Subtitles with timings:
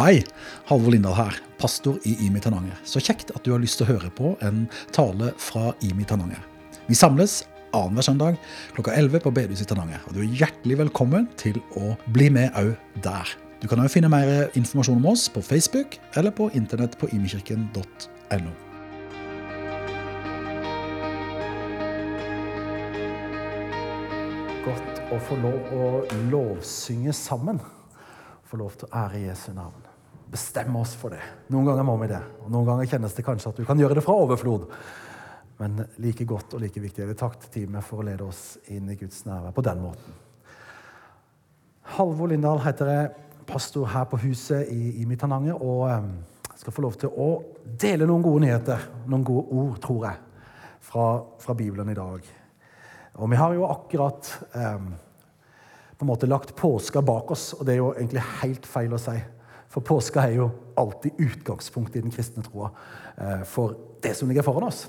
[0.00, 0.22] Hei,
[0.64, 2.78] Halvor Lindahl her, pastor i IMI Tananger.
[2.88, 4.62] Så kjekt at du har lyst til å høre på en
[4.96, 6.40] tale fra IMI Tananger.
[6.86, 7.42] Vi samles
[7.76, 8.38] annenhver søndag
[8.72, 10.00] klokka 11 på bedehuset i Tananger.
[10.08, 12.70] Og du er hjertelig velkommen til å bli med òg
[13.04, 13.34] der.
[13.60, 18.54] Du kan òg finne mer informasjon om oss på Facebook eller på internett på imikirken.no.
[24.64, 25.92] Godt å få lov å
[26.32, 27.60] lovsynge sammen.
[28.48, 29.89] Få lov til å ære Jesu navn.
[30.30, 31.22] Bestemme oss for det.
[31.50, 32.20] Noen ganger må vi det.
[32.44, 34.68] Og noen ganger kjennes det kanskje at du kan gjøre det fra overflod.
[35.60, 38.54] Men like godt og like viktig er det takk til teamet for å lede oss
[38.72, 40.14] inn i Guds nærvær på den måten.
[41.96, 43.10] Halvor Lindahl heter jeg,
[43.50, 45.58] pastor her på huset i, i Mittananger.
[45.58, 47.28] Og jeg skal få lov til å
[47.82, 50.22] dele noen gode nyheter, noen gode ord, tror jeg,
[50.86, 51.06] fra,
[51.42, 52.30] fra Bibelen i dag.
[53.18, 54.78] Og vi har jo akkurat eh,
[55.98, 59.02] på en måte lagt påska bak oss, og det er jo egentlig helt feil å
[59.02, 59.18] si.
[59.70, 60.48] For påska er jo
[60.80, 64.86] alltid utgangspunktet i den kristne troa uh, for det som ligger foran oss.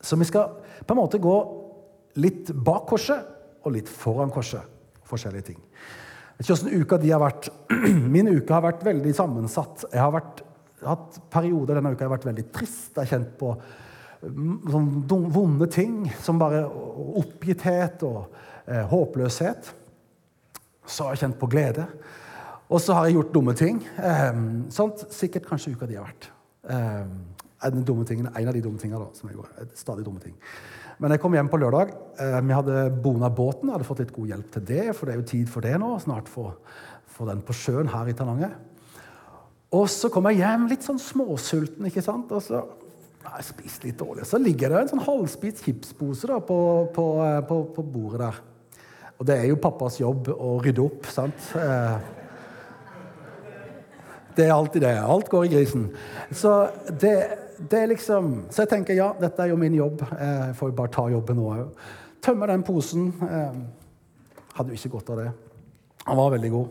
[0.00, 1.34] Så vi skal på en måte gå
[2.22, 3.28] litt bak korset
[3.62, 4.64] og litt foran korset.
[5.08, 5.60] Forskjellige ting.
[5.60, 7.50] Jeg vet ikke hvordan uka de har vært.
[8.16, 9.84] Min uke har vært veldig sammensatt.
[9.92, 10.42] Jeg har vært,
[10.82, 12.90] hatt perioder denne uka jeg har vært veldig trist.
[12.96, 13.52] Jeg har kjent på
[14.22, 16.62] sånne vonde ting som bare
[17.20, 18.24] oppgitthet og
[18.66, 19.72] eh, håpløshet.
[20.86, 21.86] Så har jeg kjent på glede.
[22.72, 23.82] Og så har jeg gjort dumme ting.
[24.00, 24.38] Eh,
[24.72, 26.28] sånt, sikkert kanskje uka de har vært.
[26.72, 27.02] Eh,
[27.68, 29.66] en, tingen, en, av de dumme tingene som jeg gjorde.
[29.76, 30.34] Stadig dumme ting.
[31.02, 31.92] Men jeg kom hjem på lørdag.
[32.16, 33.68] Eh, vi hadde bona båten.
[33.68, 35.74] Jeg hadde fått litt god hjelp til det, for det er jo tid for det
[35.82, 35.90] nå.
[36.00, 36.48] Snart få,
[37.12, 38.56] få den på sjøen her i Tananger.
[39.72, 41.88] Og så kom jeg hjem litt sånn småsulten.
[41.88, 42.32] ikke sant?
[42.32, 42.62] Og så
[43.22, 44.24] jeg spiste litt dårlig.
[44.28, 46.58] Så ligger det en sånn halvspist chipspose da, på,
[46.94, 47.06] på,
[47.48, 48.40] på, på, bordet der.
[49.20, 51.52] Og det er jo pappas jobb å rydde opp, sant?
[54.36, 54.94] Det er alltid det.
[55.00, 55.88] Alt går i grisen.
[56.32, 56.52] Så
[56.88, 57.14] det,
[57.58, 60.04] det er liksom Så jeg tenker ja, dette er jo min jobb.
[60.10, 61.86] Jeg får jo bare ta jobben nå òg.
[62.22, 63.10] Tømme den posen.
[64.56, 65.30] Hadde jo ikke godt av det.
[66.06, 66.68] Han var veldig god.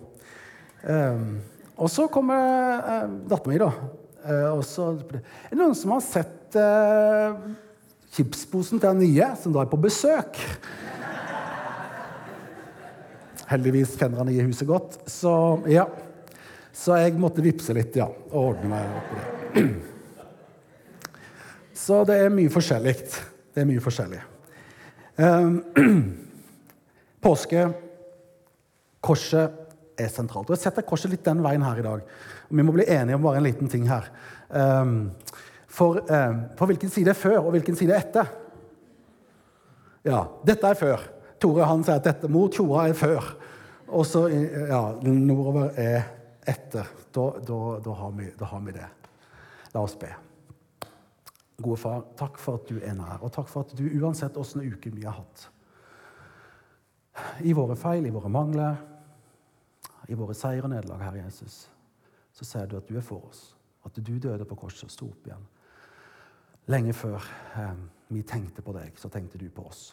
[1.81, 3.71] Og så kommer dattera mi, da.
[4.51, 7.37] Og så, er det noen som har sett eh,
[8.13, 10.37] chipsposen til den nye, som da er på besøk?
[13.49, 14.99] Heldigvis kjenner han i huset godt.
[15.09, 15.33] Så
[15.71, 15.87] ja.
[16.73, 18.07] Så jeg måtte vippse litt, ja.
[18.31, 19.65] Og ordne meg opp i det.
[21.81, 22.93] Så det er mye forskjellig.
[23.51, 24.21] Det er mye forskjellig.
[25.21, 25.57] Um,
[27.25, 27.65] påske,
[29.03, 29.57] korset,
[30.01, 30.49] er sentralt.
[30.49, 32.05] Og Jeg setter korset litt den veien her i dag.
[32.49, 34.07] Vi må bli enige om bare en liten ting her.
[34.49, 35.11] Um,
[35.71, 36.01] for
[36.57, 38.31] på hvilken side er før, og hvilken side er etter?
[40.07, 41.03] Ja, dette er før.
[41.41, 43.29] Tore han sier at dette mot Tjora er før.
[43.91, 46.03] Og så ja, nordover er
[46.47, 46.87] etter.
[47.11, 48.89] Da, da, da, har vi, da har vi det.
[49.73, 50.11] La oss be.
[51.61, 54.63] Gode far, takk for at du er nær, og takk for at du uansett åssen
[54.65, 55.43] uke vi har hatt,
[57.45, 58.79] i våre feil, i våre mangler,
[60.09, 61.65] i våre seier og nederlag, Herre Jesus,
[62.33, 63.51] så sier du at du er for oss.
[63.85, 65.45] At du døde på korset og sto opp igjen.
[66.71, 67.21] Lenge før
[67.59, 67.77] eh,
[68.13, 69.91] vi tenkte på deg, så tenkte du på oss.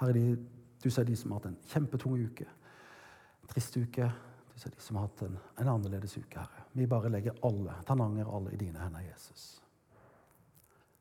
[0.00, 0.36] Herre,
[0.82, 4.10] du ser de som har hatt en kjempetung uke, en trist uke.
[4.56, 6.62] Du ser de som har hatt en, en annerledes uke, Herre.
[6.72, 9.42] Vi bare legger alle, Tananger alle i dine hender, Jesus.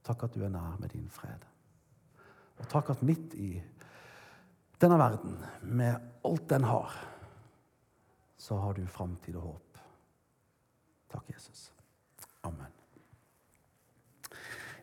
[0.04, 1.46] Takk at du er nær med din fred.
[2.60, 3.54] Og takk at midt i
[4.84, 5.38] denne verden,
[5.72, 6.98] med alt den har,
[8.36, 9.80] så har du framtid og håp.
[11.16, 11.70] Takk, Jesus.
[12.44, 12.76] Amen.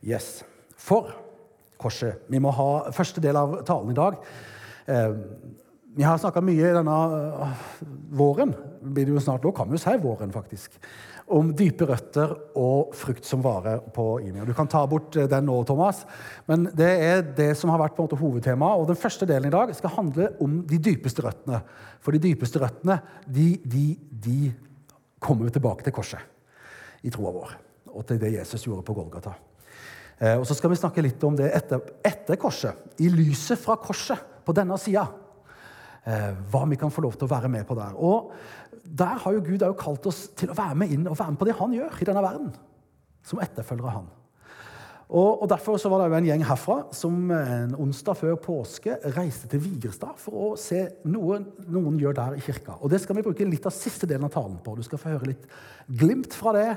[0.00, 0.46] Yes.
[0.80, 1.12] For
[1.76, 2.24] korset.
[2.32, 4.16] Vi må ha første del av talen i dag.
[4.88, 5.12] Eh,
[5.96, 6.98] vi har snakka mye denne
[7.42, 7.64] uh,
[8.16, 10.78] våren, blir det jo snart nå, jo si våren, faktisk,
[11.32, 14.42] om dype røtter og frukt som varer på Imi.
[14.48, 16.02] Du kan ta bort den nå, Thomas,
[16.48, 18.82] men det er det som har vært på en måte hovedtemaet.
[18.82, 21.62] Og den første delen i dag skal handle om de dypeste røttene.
[22.02, 23.86] For de dypeste røttene de, de,
[24.26, 24.50] de
[25.22, 27.56] kommer tilbake til korset i troa vår,
[27.94, 29.34] og til det Jesus gjorde på Golgata.
[30.18, 33.78] Eh, og så skal vi snakke litt om det etter, etter korset, i lyset fra
[33.80, 35.06] korset på denne sida.
[36.02, 37.94] Eh, hva vi kan få lov til å være med på der.
[37.94, 38.32] Og
[38.82, 41.38] der har jo Gud også kalt oss til å være med inn og være med
[41.38, 42.50] på det han gjør i denne verden.
[43.22, 44.08] Som etterfølger av han.
[45.12, 48.94] Og, og Derfor så var det jo en gjeng herfra som en onsdag før påske
[49.12, 51.36] reiste til Vigrestad for å se noe
[51.68, 52.78] noen gjør der i kirka.
[52.80, 54.72] Og Det skal vi bruke litt av siste delen av talen på.
[54.78, 55.44] Du skal få høre litt
[56.00, 56.68] glimt fra det.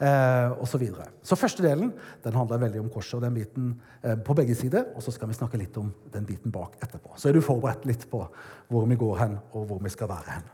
[0.00, 1.06] Eh, og Så, videre.
[1.22, 1.92] så første delen
[2.24, 4.88] den handler veldig om korset og den biten eh, på begge sider.
[4.96, 7.12] Og så skal vi snakke litt om den biten bak etterpå.
[7.20, 8.22] Så er du forberedt litt på
[8.72, 10.48] hvor vi går hen, og hvor vi skal være hen.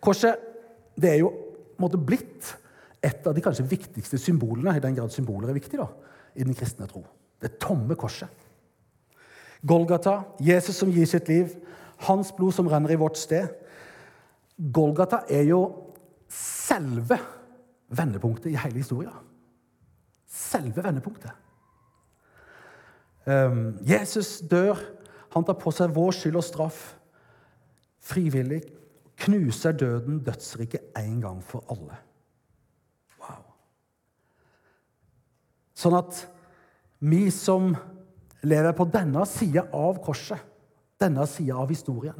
[0.00, 0.48] Korset
[0.96, 2.56] det er jo på en måte blitt
[3.04, 5.86] et av de kanskje viktigste symbolene, i den grad symboler er viktig, da,
[6.34, 7.04] i den kristne tro.
[7.38, 8.30] Det tomme korset.
[9.66, 11.54] Golgata, Jesus som gir sitt liv,
[12.06, 13.50] hans blod som renner i vårt sted.
[14.58, 15.62] Golgata er jo
[16.30, 17.18] selve
[17.88, 19.14] vendepunktet i hele historien.
[20.28, 21.32] Selve vendepunktet.
[23.28, 24.78] Um, Jesus dør.
[25.34, 26.78] Han tar på seg vår skyld og straff
[28.08, 28.62] frivillig.
[29.18, 31.98] Knuser døden, dødsriket, en gang for alle.
[35.78, 36.24] Sånn at
[37.06, 37.70] vi som
[38.42, 40.40] lever på denne sida av korset,
[40.98, 42.18] denne sida av historien,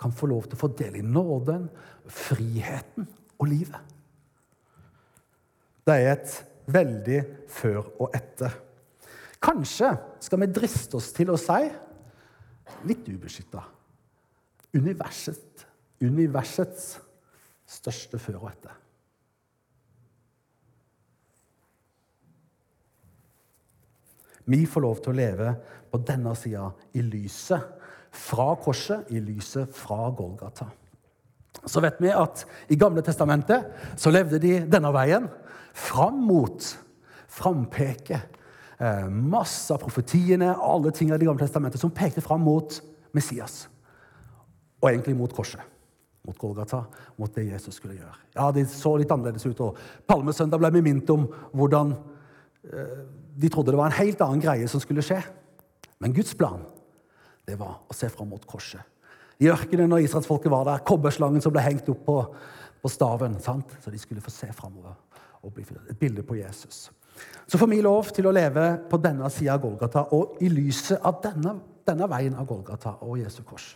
[0.00, 1.68] kan få lov til å få del i nåden,
[2.10, 3.06] friheten
[3.38, 3.92] og livet.
[5.84, 6.36] Det er et
[6.72, 7.20] veldig
[7.52, 8.56] før og etter.
[9.44, 9.90] Kanskje
[10.24, 11.68] skal vi driste oss til å si,
[12.88, 13.60] litt ubeskytta,
[14.74, 15.66] universet,
[16.00, 16.94] universets
[17.68, 18.80] største før og etter.
[24.44, 25.54] Vi får lov til å leve
[25.90, 27.82] på denne sida i lyset
[28.14, 30.68] fra korset, i lyset fra Golgata.
[31.64, 35.28] Så vet vi at i Gamle testamentet så levde de denne veien
[35.74, 36.66] fram mot
[37.34, 38.40] frampeket.
[38.78, 42.80] Eh, masse av profetiene, alle tingene i Det gamle testamentet som pekte fram mot
[43.14, 43.68] Messias.
[44.82, 45.60] Og egentlig mot korset.
[46.26, 46.84] Mot Golgata,
[47.18, 48.14] mot det Jesus skulle gjøre.
[48.34, 49.60] Ja, Det så litt annerledes ut.
[49.60, 49.76] og
[50.06, 51.94] Palmesøndag ble vi minnet om hvordan
[52.64, 55.20] eh, de trodde det var en helt annen greie som skulle skje.
[56.02, 56.62] Men Guds plan
[57.44, 58.80] det var å se fram mot korset.
[59.42, 62.18] I ørkenen når israelsfolket var der, kobberslangen som ble hengt opp på,
[62.80, 63.36] på staven.
[63.42, 63.74] Sant?
[63.82, 64.94] Så de skulle få se framover.
[65.90, 66.86] Et bilde på Jesus.
[67.46, 71.02] Så får vi lov til å leve på denne sida av Golgata og i lyset
[71.04, 73.74] av denne, denne veien av Golgata og Jesu kors.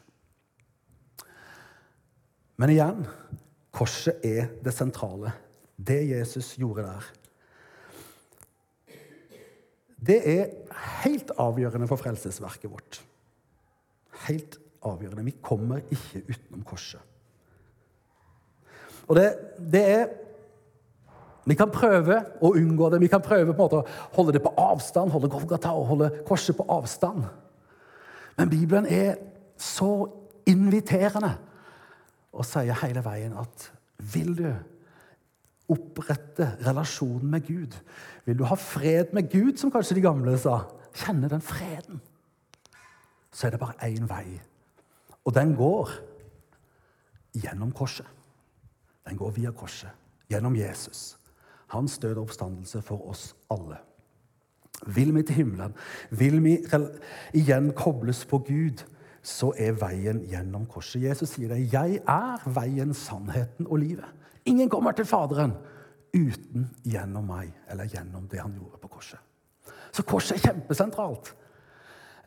[2.58, 3.04] Men igjen
[3.74, 5.34] korset er det sentrale.
[5.76, 7.10] Det Jesus gjorde der.
[10.06, 10.46] Det er
[11.02, 13.00] helt avgjørende for frelsesverket vårt.
[14.28, 15.24] Helt avgjørende.
[15.26, 17.00] Vi kommer ikke utenom korset.
[19.08, 19.28] Og det,
[19.72, 20.08] det er
[21.48, 22.98] Vi kan prøve å unngå det.
[23.00, 26.10] Vi kan prøve på en måte å holde det på avstand, holde Golgata og holde
[26.28, 27.22] korset på avstand.
[28.36, 29.14] Men Bibelen er
[29.56, 30.04] så
[30.46, 31.30] inviterende
[32.36, 33.70] og sier hele veien at
[34.12, 34.50] vil du
[35.68, 37.74] opprette relasjonen med Gud.
[38.24, 40.62] Vil du ha fred med Gud, som kanskje de gamle sa?
[40.96, 42.00] Kjenne den freden.
[43.32, 44.40] Så er det bare én vei.
[45.24, 45.90] Og den går
[47.36, 48.06] gjennom korset.
[49.08, 49.90] Den går via korset.
[50.30, 51.18] Gjennom Jesus.
[51.68, 53.76] Hans død og oppstandelse for oss alle.
[54.86, 55.74] Vil vi til himmelen,
[56.10, 56.58] vil vi
[57.34, 58.84] igjen kobles på Gud,
[59.22, 61.02] så er veien gjennom korset.
[61.02, 61.72] Jesus sier det.
[61.72, 64.17] 'Jeg er veien, sannheten og livet'.
[64.48, 65.52] Ingen kommer til Faderen
[66.14, 69.20] uten gjennom meg, eller gjennom det han gjorde på korset.
[69.92, 71.32] Så korset er kjempesentralt.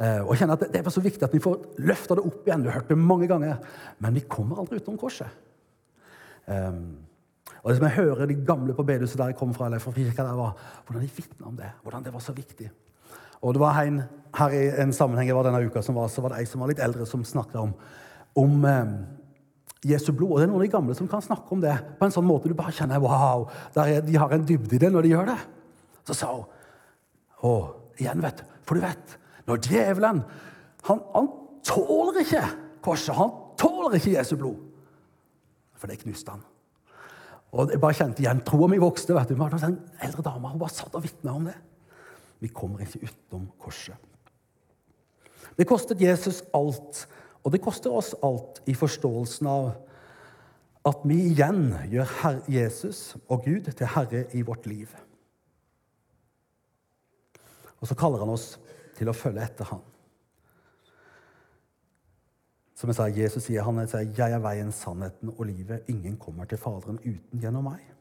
[0.01, 2.47] Eh, og jeg kjenner at Det er så viktig at vi får løfta det opp
[2.47, 2.63] igjen.
[2.63, 3.57] Du har hørt det mange ganger.
[3.99, 5.29] Men vi kommer aldri utenom korset.
[6.45, 6.97] Um,
[7.61, 9.91] og det som Jeg hører de gamle på bedehuset der jeg kom fra, eller fra
[9.93, 11.69] kirka der var hvordan de vitna om det.
[11.83, 12.71] Hvordan det var så viktig.
[13.41, 14.01] Og det var en,
[14.37, 16.69] her i en sammenheng var denne uka som var, så var det ei som var
[16.69, 17.73] litt eldre, som snakka om,
[18.35, 18.97] om um,
[19.85, 20.35] Jesu blod.
[20.35, 22.27] Og det er noen av de gamle som kan snakke om det på en sånn
[22.27, 25.31] måte du bare kjenner wow, er, de har en dybde i det når de gjør
[25.31, 25.39] det.
[26.07, 26.49] Så sa hun
[27.41, 27.51] Å,
[27.97, 28.57] igjen, vet du.
[28.69, 29.15] For du vet,
[29.49, 30.19] når djevelen
[30.85, 31.29] han, han
[31.65, 32.43] tåler ikke
[32.85, 33.15] korset.
[33.17, 34.59] Han tåler ikke Jesu blod.
[35.81, 36.45] For det knuste han.
[37.51, 39.15] Og jeg bare kjente igjen troa mi vokste.
[39.17, 39.33] vet du.
[39.33, 41.57] Det var en eldre dame hun bare satt og vitna om det.
[42.41, 43.97] Vi kommer ikke utenom korset.
[45.57, 47.03] Det kostet Jesus alt
[47.43, 49.71] og det koster oss alt i forståelsen av
[50.87, 54.89] at vi igjen gjør Herre Jesus og Gud til herre i vårt liv.
[57.81, 58.55] Og så kaller han oss
[58.97, 59.81] til å følge etter han.
[62.77, 65.83] Som jeg sa, Jesus sier han sier, 'Jeg er veien, sannheten og livet.
[65.87, 67.93] Ingen kommer til Faderen uten gjennom meg.'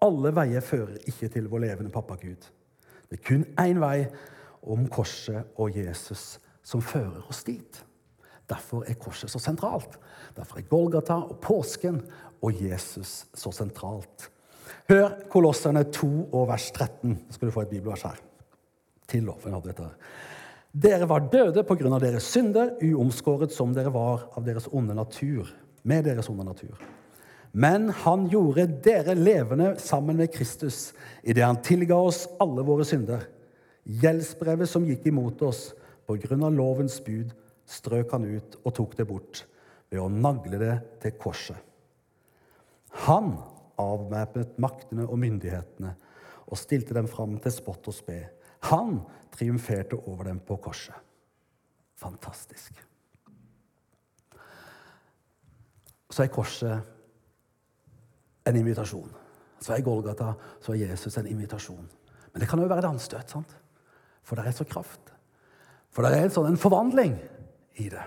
[0.00, 2.50] Alle veier fører ikke til vår levende pappa Gud.
[3.10, 4.06] Det er kun én vei,
[4.62, 7.84] om korset og Jesus, som fører oss dit.
[8.50, 9.98] Derfor er korset så sentralt.
[10.36, 12.02] Derfor er Golgata og påsken
[12.44, 14.30] og Jesus så sentralt.
[14.88, 17.18] Hør Kolosserne 2 og vers 13.
[17.28, 18.18] Så skal du få et bibelvers her.
[19.08, 19.90] Til loven hadde dette.
[20.74, 24.96] Dere var døde på grunn av deres synder, uomskåret som dere var av deres onde
[24.96, 25.48] natur.
[25.84, 26.74] Med deres onde natur.
[27.54, 30.88] Men han gjorde dere levende sammen med Kristus
[31.22, 33.22] idet han tilga oss alle våre synder.
[33.84, 35.68] Gjeldsbrevet som gikk imot oss
[36.08, 37.30] på grunn av lovens bud,
[37.66, 39.44] strøk han ut og tok det bort
[39.90, 41.56] ved å nagle det til korset.
[43.06, 43.34] Han
[43.80, 45.94] avvæpnet maktene og myndighetene
[46.44, 48.20] og stilte dem fram til spott og spe.
[48.70, 49.00] Han
[49.34, 50.94] triumferte over dem på korset.
[51.98, 52.78] Fantastisk.
[56.10, 56.92] Så er korset
[58.44, 59.10] en invitasjon.
[59.60, 61.86] Så er Golgata, så er Jesus en invitasjon.
[62.32, 63.60] Men det kan jo være et anstøt, sant?
[64.24, 65.12] for det er så kraft.
[65.92, 67.14] For det er en sånn en forvandling
[67.82, 68.04] i det.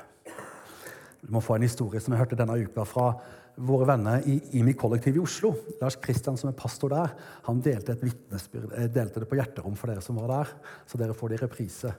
[1.21, 3.09] Du må få en historie som jeg hørte denne uka fra
[3.57, 5.53] våre venner i IMI kollektiv i Oslo.
[5.81, 7.13] Lars Kristian, som er pastor der,
[7.47, 10.53] han delte eh, delte det på hjerterom for dere som var der.
[10.85, 11.93] Så dere får det i reprise.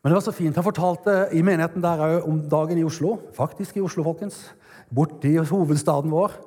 [0.00, 0.56] Men det var så fint.
[0.56, 3.18] Han fortalte i menigheten der òg om dagen i Oslo.
[3.36, 4.46] Faktisk i Oslo, folkens.
[4.88, 6.38] Borti hovedstaden vår.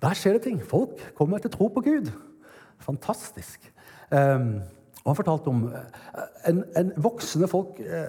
[0.00, 0.62] Der skjer det ting.
[0.64, 2.08] Folk kommer til tro på Gud.
[2.80, 3.68] Fantastisk.
[4.08, 4.62] Um,
[5.04, 8.08] og han fortalte om uh, en, en voksende folk uh,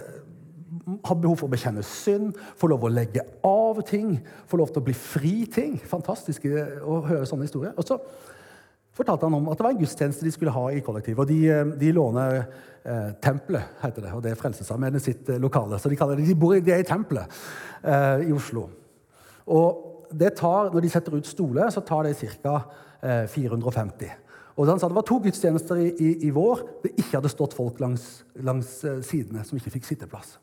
[1.05, 4.17] har behov for å bekjenne synd, få lov å legge av ting,
[4.49, 5.77] få lov til å bli fri ting.
[5.89, 7.73] Fantastisk å høre sånne historier.
[7.77, 7.99] Og så
[8.95, 11.19] fortalte han om at det var en gudstjeneste de skulle ha i kollektiv.
[11.19, 15.41] og De, eh, de låner eh, Tempelet, heter det, og det er Frelsesarmeen sitt eh,
[15.41, 15.79] lokale.
[15.79, 17.43] Så de, kaller det, de, bor, de er i Tempelet
[17.83, 18.69] eh, i Oslo.
[19.45, 22.59] Og det tar, Når de setter ut stoler, så tar det ca.
[23.05, 24.11] Eh, 450.
[24.55, 27.53] Og han sa Det var to gudstjenester i, i, i, vår det ikke hadde stått
[27.53, 30.37] folk langs, langs eh, sidene som ikke fikk sitteplass.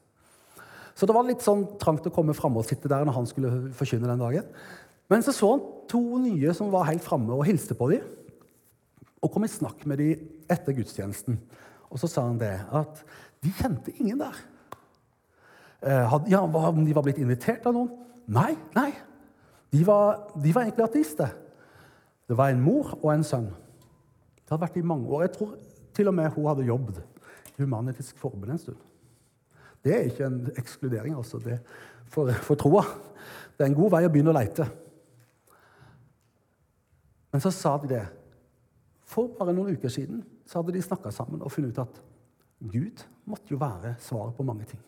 [0.95, 3.51] Så det var litt sånn trangt å komme framme og sitte der når han skulle
[3.77, 4.49] forkynne den dagen.
[5.13, 8.07] Men så så han to nye som var helt framme, og hilste på dem.
[9.23, 11.39] Og kom i snakk med dem etter gudstjenesten.
[11.93, 13.03] Og så sa han det, at
[13.45, 14.39] de kjente ingen der.
[15.83, 17.91] Eh, ja, Om de var blitt invitert av noen?
[18.33, 18.53] Nei.
[18.77, 18.93] nei.
[19.73, 21.35] De var, de var egentlig ateister.
[22.29, 23.51] Det var en mor og en sønn.
[24.43, 25.27] Det hadde vært i mange år.
[25.27, 25.57] Jeg tror
[25.97, 27.03] til og med hun hadde jobbet
[27.59, 28.81] i Humanitisk Forbund en stund.
[29.83, 31.59] Det er ikke en ekskludering altså, det
[32.13, 32.85] for, for troa.
[33.57, 34.67] Det er en god vei å begynne å leite.
[37.33, 38.05] Men så sa de det.
[39.09, 42.01] For bare noen uker siden så hadde de snakka sammen og funnet ut at
[42.73, 44.81] Gud måtte jo være svaret på mange ting.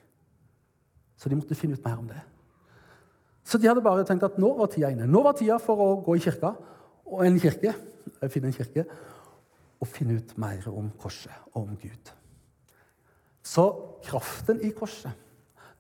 [1.19, 2.21] Så de måtte finne ut mer om det.
[3.45, 5.09] Så de hadde bare tenkt at nå var tida inne.
[5.11, 6.55] Nå var tida for å gå i kirka
[7.05, 7.75] og en kirke,
[8.33, 8.87] finne en kirke
[9.81, 12.13] og finne ut mer om korset og om Gud.
[13.45, 13.69] Så
[14.05, 15.13] kraften i korset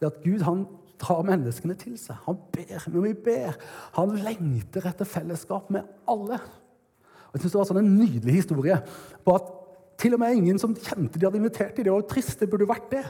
[0.00, 0.66] det at Gud han
[1.00, 2.18] tar menneskene til seg.
[2.26, 3.56] Han ber når vi ber.
[3.96, 6.38] Han lengter etter fellesskap med alle.
[6.38, 8.78] Og jeg synes Det var sånn en nydelig historie
[9.24, 9.52] på at
[10.00, 11.92] til og med ingen som kjente de hadde invitert til det.
[11.92, 13.04] var trist, det burde vært det.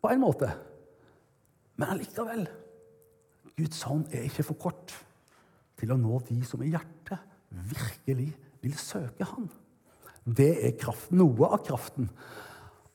[0.00, 0.50] På en måte.
[1.76, 2.44] Men allikevel
[3.56, 4.94] Guds hånd er ikke for kort
[5.80, 8.30] til å nå de som i hjertet virkelig
[8.60, 9.48] vil søke Han.
[10.24, 12.10] Det er kraft, noe av kraften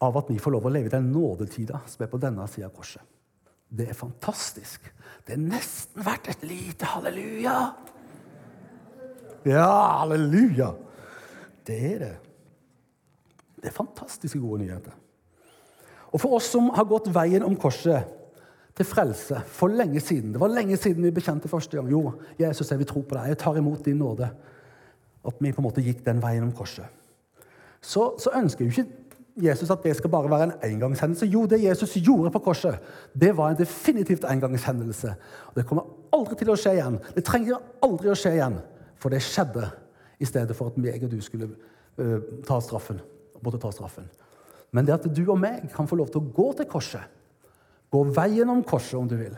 [0.04, 2.68] av at vi får lov å leve i den nådetida som er på denne sida
[2.70, 3.04] av korset.
[3.75, 4.84] Det er fantastisk.
[5.25, 7.56] Det er nesten verdt et lite halleluja.
[9.46, 9.72] Ja,
[10.02, 10.74] halleluja!
[11.66, 12.14] Det er det.
[13.58, 14.94] Det er fantastiske gode nyheter.
[16.14, 18.12] Og for oss som har gått veien om korset
[18.75, 21.90] til frelse for lenge siden Det var lenge siden vi bekjente første gang.
[21.90, 23.32] Jo, Jesus, jeg vil tro på deg.
[23.32, 24.30] Jeg tar imot din nåde.
[25.25, 26.86] At vi på en måte gikk den veien om korset.
[27.82, 29.04] Så, så ønsker jeg jo ikke
[29.36, 31.27] Jesus at det skal bare være en engangshendelse.
[31.27, 32.80] Jo, det Jesus gjorde på korset,
[33.13, 35.15] det var en definitivt engangshendelse.
[35.48, 37.00] Og Det kommer aldri til å skje igjen.
[37.15, 38.60] Det trenger aldri å skje igjen,
[38.96, 39.68] for det skjedde
[40.20, 43.01] i stedet for at meg og du skulle uh, ta straffen.
[43.44, 44.08] måtte ta straffen.
[44.72, 47.04] Men det at du og meg kan få lov til å gå til korset,
[47.92, 49.36] gå veien om korset, om du vil,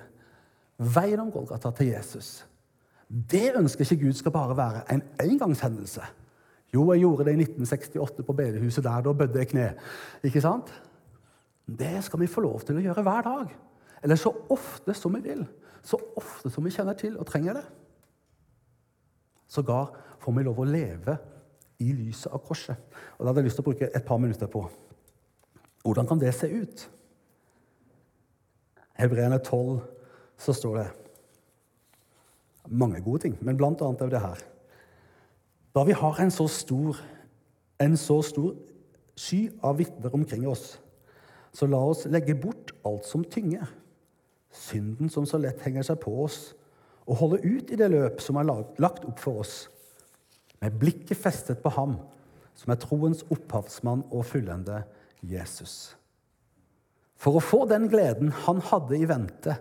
[0.77, 2.45] veien om Golgata til Jesus,
[3.07, 6.05] det ønsker ikke Gud skal bare være en engangshendelse.
[6.73, 9.05] Jo, jeg gjorde det i 1968 på bedehuset der.
[9.05, 9.69] Da bødde jeg kne.
[10.27, 10.73] Ikke sant?
[11.67, 13.55] Det skal vi få lov til å gjøre hver dag.
[14.03, 15.45] Eller så ofte som vi vil.
[15.83, 17.65] Så ofte som vi kjenner til og trenger det.
[19.47, 21.17] Sågar får vi lov å leve
[21.79, 22.75] i lyset av korset.
[23.17, 24.65] Og Da hadde jeg lyst til å bruke et par minutter på
[25.87, 26.81] hvordan kan det se ut.
[28.99, 29.79] Hebreerne 12
[30.37, 30.87] så står det
[32.67, 34.41] mange gode ting, men blant annet er det her.
[35.77, 36.97] Da vi har en så stor,
[37.77, 38.55] en så stor
[39.13, 40.79] sky av vitner omkring oss,
[41.53, 43.67] så la oss legge bort alt som tynger,
[44.49, 46.55] synden som så lett henger seg på oss,
[47.05, 48.49] og holde ut i det løp som er
[48.81, 49.67] lagt opp for oss,
[50.65, 51.99] med blikket festet på ham,
[52.57, 54.79] som er troens opphavsmann og fullende
[55.21, 55.93] Jesus.
[57.21, 59.59] For å få den gleden han hadde i vente,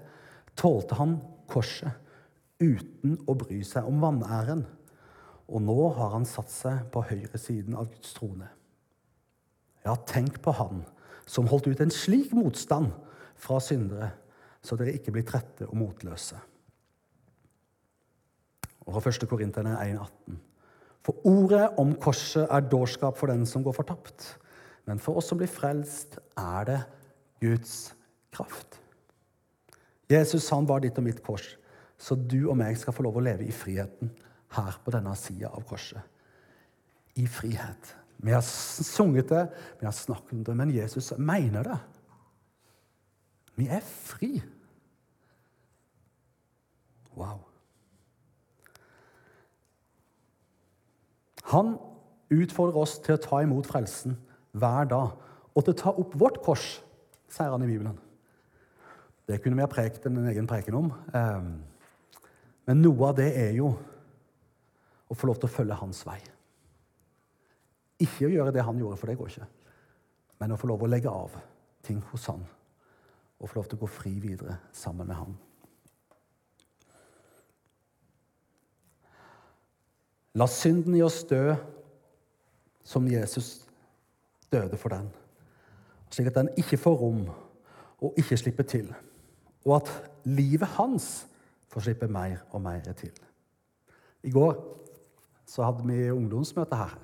[0.56, 1.18] tålte han
[1.52, 1.92] korset
[2.56, 4.64] uten å bry seg om vanæren
[5.46, 8.48] og nå har han satt seg på høyresiden av Guds trone.
[9.86, 10.82] Ja, tenk på han
[11.26, 12.90] som holdt ut en slik motstand
[13.38, 14.10] fra syndere,
[14.62, 16.38] så dere ikke blir trette og motløse.
[18.86, 19.26] Og fra 1.
[19.30, 20.40] Korinterne 1,18.
[21.06, 24.32] For ordet om korset er dårskap for den som går fortapt.
[24.86, 26.80] Men for oss som blir frelst, er det
[27.42, 27.94] Guds
[28.34, 28.80] kraft.
[30.10, 31.54] Jesus han var ditt og mitt kors,
[31.98, 34.10] så du og meg skal få lov å leve i friheten
[34.56, 36.02] her på denne sida av korset.
[37.16, 37.94] I frihet.
[38.16, 39.44] Vi har sunget det,
[39.80, 41.78] vi har snakket om det, men Jesus mener det.
[43.56, 44.42] Vi er fri.
[47.16, 47.40] Wow.
[51.52, 51.76] Han
[52.32, 54.16] utfordrer oss til å ta imot frelsen
[54.56, 55.14] hver dag
[55.56, 56.66] og til å ta opp vårt kors,
[57.32, 57.96] sier han i Bibelen.
[59.26, 60.90] Det kunne vi ha prekt en egen preken om.
[61.16, 61.54] Ehm,
[62.66, 63.72] men noe av det er jo
[65.08, 66.18] å få lov til å følge hans vei.
[68.02, 69.48] Ikke å gjøre det han gjorde, for det går ikke.
[70.40, 71.36] Men å få lov til å legge av
[71.86, 72.44] ting hos han
[73.36, 75.34] og få lov til å gå fri videre sammen med han.
[80.36, 81.54] La synden i oss dø
[82.84, 83.66] som Jesus
[84.52, 85.08] døde for den,
[86.12, 87.22] slik at den ikke får rom
[88.04, 88.90] og ikke slipper til,
[89.64, 89.92] og at
[90.28, 91.26] livet hans
[91.72, 93.12] får slippe mer og mer til.
[94.22, 94.54] I går
[95.46, 96.96] så hadde vi ungdomsmøte her.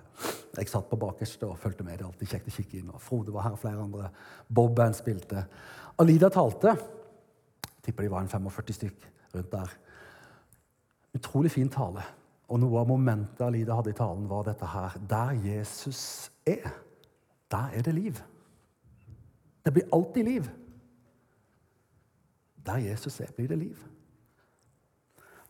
[0.57, 1.97] Jeg satt på bakerste og fulgte med.
[1.97, 2.91] Det er alltid kjekt å kikke inn.
[2.93, 4.11] og Frode var her, og flere andre.
[4.49, 5.47] Bob-band spilte.
[6.03, 6.75] Alida talte.
[7.63, 9.77] Jeg tipper de var en 45 stykk rundt der.
[11.17, 12.05] Utrolig fin tale.
[12.53, 14.99] Og noe av momentet Alida hadde i talen, var dette her.
[15.09, 16.69] Der Jesus er,
[17.51, 18.21] der er det liv.
[19.65, 20.51] Det blir alltid liv.
[22.67, 23.89] Der Jesus er, blir det liv.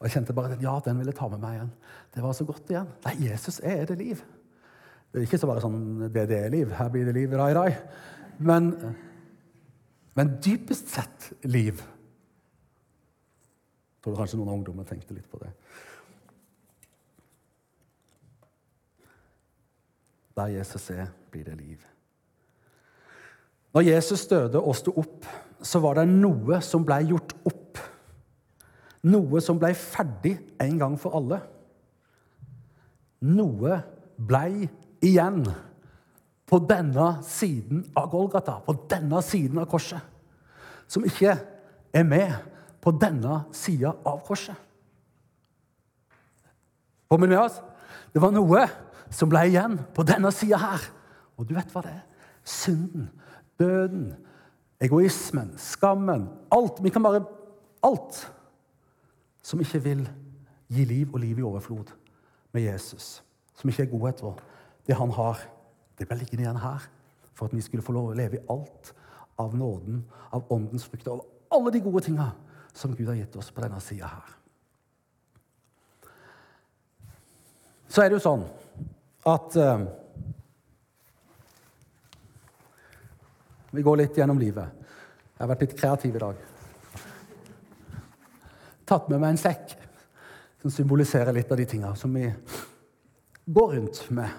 [0.02, 1.68] Og jeg kjente bare at ja, den ville ta med meg igjen.
[2.10, 2.88] Det var så godt igjen.
[3.04, 4.18] Nei, Jesus er det liv.
[5.12, 6.72] Det er ikke så bare sånn det, det er liv.
[6.74, 7.68] Her blir det liv, rai, rai.
[8.42, 8.72] Men,
[10.18, 11.78] men dypest sett liv.
[13.94, 15.52] Jeg tror kanskje noen av ungdommene tenkte litt på det.
[20.34, 21.86] Der Jesus er, blir det liv.
[23.70, 25.30] Når Jesus døde og sto opp,
[25.62, 27.61] så var det noe som ble gjort opp.
[29.02, 31.40] Noe som ble ferdig en gang for alle.
[33.26, 33.78] Noe
[34.18, 34.68] ble
[35.02, 35.42] igjen
[36.46, 40.02] på denne siden av Golgata, på denne siden av korset,
[40.86, 41.34] som ikke
[41.94, 42.34] er med
[42.82, 44.58] på denne sida av korset.
[47.08, 47.58] Kommer vi med oss?
[48.12, 48.66] Det var noe
[49.12, 50.86] som ble igjen på denne sida her.
[51.36, 52.04] Og du vet hva det er?
[52.44, 53.08] Synden,
[53.60, 54.12] døden,
[54.82, 56.80] egoismen, skammen Alt.
[56.82, 57.22] Vi kan bare
[57.86, 58.24] Alt
[59.42, 60.02] som ikke vil
[60.72, 61.92] gi liv og liv i overflod
[62.52, 63.22] med Jesus.
[63.58, 64.40] Som ikke er godhet vår
[64.86, 65.38] det han har,
[65.98, 66.86] det ble liggende igjen her.
[67.34, 68.92] For at vi skulle få lov å leve i alt
[69.40, 70.02] av nåden,
[70.34, 72.32] av åndens frukter, av alle de gode tinga
[72.74, 74.38] som Gud har gitt oss på denne sida her.
[77.88, 78.46] Så er det jo sånn
[79.28, 79.84] at uh,
[83.72, 84.68] Vi går litt gjennom livet.
[85.32, 86.40] Jeg har vært litt kreativ i dag.
[88.92, 89.70] Tatt med meg en sekk
[90.60, 92.26] som symboliserer litt av de tinga som vi
[93.48, 94.34] går rundt med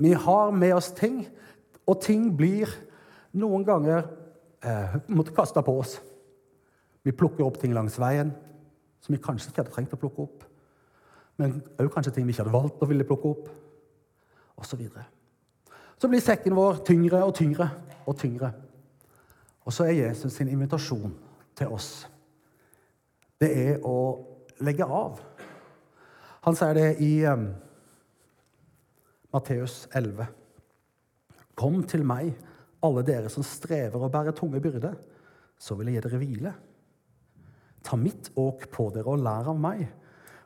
[0.00, 1.18] vi har med oss ting,
[1.84, 2.70] og ting blir
[3.36, 4.06] noen ganger
[4.64, 4.94] eh,
[5.36, 5.98] kaste på oss.
[7.04, 8.32] Vi plukker opp ting langs veien
[9.04, 10.46] som vi kanskje ikke hadde trengt å plukke opp.
[11.36, 13.52] Men òg kanskje ting vi ikke hadde valgt å ville plukke opp,
[14.56, 14.72] osv.
[14.72, 15.04] Så, videre.
[16.00, 17.68] så blir sekken vår tyngre og tyngre
[18.06, 18.54] og tyngre.
[19.68, 21.12] Og så er Jesus sin invitasjon
[21.60, 22.08] til oss
[23.42, 23.98] det er å
[24.62, 25.20] legge av.
[26.46, 27.48] Han sier det i um,
[29.32, 30.26] Matteus 11.
[31.58, 32.32] Kom til meg,
[32.82, 34.96] alle dere som strever og bærer tunge byrder,
[35.58, 36.52] så vil jeg gi dere hvile.
[37.82, 39.84] Ta mitt åk på dere og lær av meg,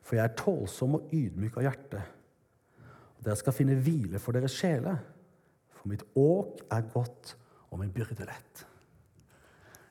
[0.04, 2.04] for jeg er tålsom og ydmyk av hjerte.
[3.24, 5.00] Dere skal finne hvile for deres sjeler,
[5.74, 7.35] for mitt åk er godt
[7.70, 8.64] og min byrde lett.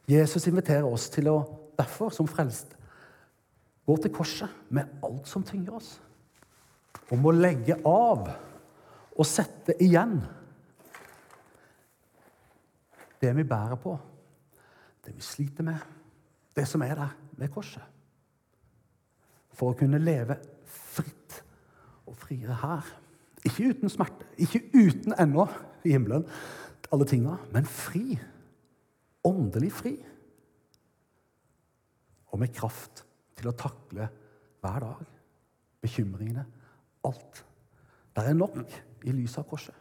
[0.10, 1.40] Jesus inviterer oss til å
[1.76, 2.76] derfor, som frelst,
[3.86, 5.96] gå til korset med alt som tynger oss.
[7.14, 8.26] Om å legge av
[9.16, 10.18] og sette igjen
[13.22, 13.94] det vi bærer på,
[15.06, 15.78] det vi sliter med,
[16.56, 17.84] det som er der ved korset.
[19.56, 21.40] For å kunne leve fritt
[22.06, 22.90] og friere her.
[23.46, 25.46] Ikke uten smerte, ikke uten ennå
[25.86, 26.26] i himmelen,
[26.92, 28.18] alle tinga, men fri.
[29.26, 29.94] Åndelig fri.
[32.34, 34.08] Og med kraft til å takle
[34.64, 35.02] hver dag.
[35.86, 36.46] Bekymringene.
[37.06, 37.42] Alt.
[38.16, 38.58] Det er nok
[39.06, 39.76] i lys av korset.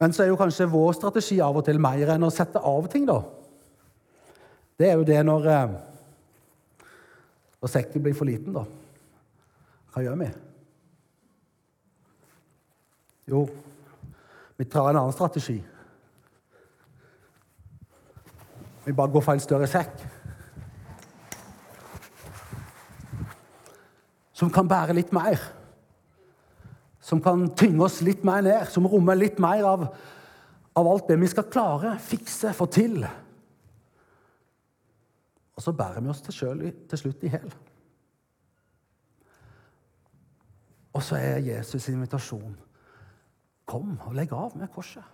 [0.00, 2.86] Men så er jo kanskje vår strategi av og til mer enn å sette av
[2.92, 3.18] ting, da.
[4.80, 5.48] Det er jo det når,
[7.60, 8.64] når sekken blir for liten, da.
[9.92, 10.30] Hva gjør vi?
[13.28, 13.42] Jo,
[14.56, 15.58] vi tar en annen strategi.
[18.86, 20.00] Vi bare går for en større sekk.
[24.40, 25.40] Som kan bære litt mer.
[27.00, 28.68] Som kan tynge oss litt mer ned.
[28.72, 29.84] Som rommer litt mer av,
[30.80, 33.02] av alt det vi skal klare, fikse, få til.
[35.56, 37.52] Og så bærer vi oss til, selv, til slutt i hæl.
[40.96, 42.56] Og så er Jesus' invitasjon
[43.70, 45.04] Kom og legg av med korset.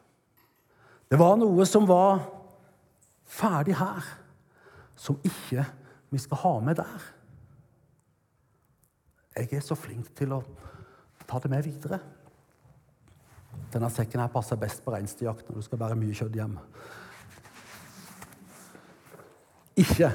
[1.10, 2.22] Det var noe som var
[3.28, 4.06] ferdig her,
[4.96, 5.66] som ikke
[6.08, 7.04] vi skal ha med der.
[9.36, 10.40] Jeg er så flink til å
[11.28, 11.98] ta det med videre.
[13.72, 16.54] Denne sekken her passer best på reinsdyrjakt når du skal bære mye kjøtt hjem.
[19.76, 20.08] Ikke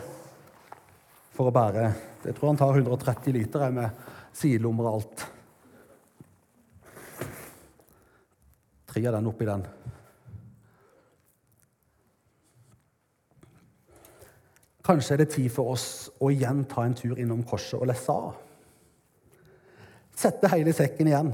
[1.35, 4.01] for å bære Jeg tror han tar 130 liter med
[4.37, 5.23] sidelommer og alt.
[8.91, 9.63] Tre av den oppi den.
[14.85, 15.87] Kanskje er det tid for oss
[16.21, 18.37] å igjen ta en tur innom korset og lesse av.
[20.21, 21.31] Sette hele sekken igjen.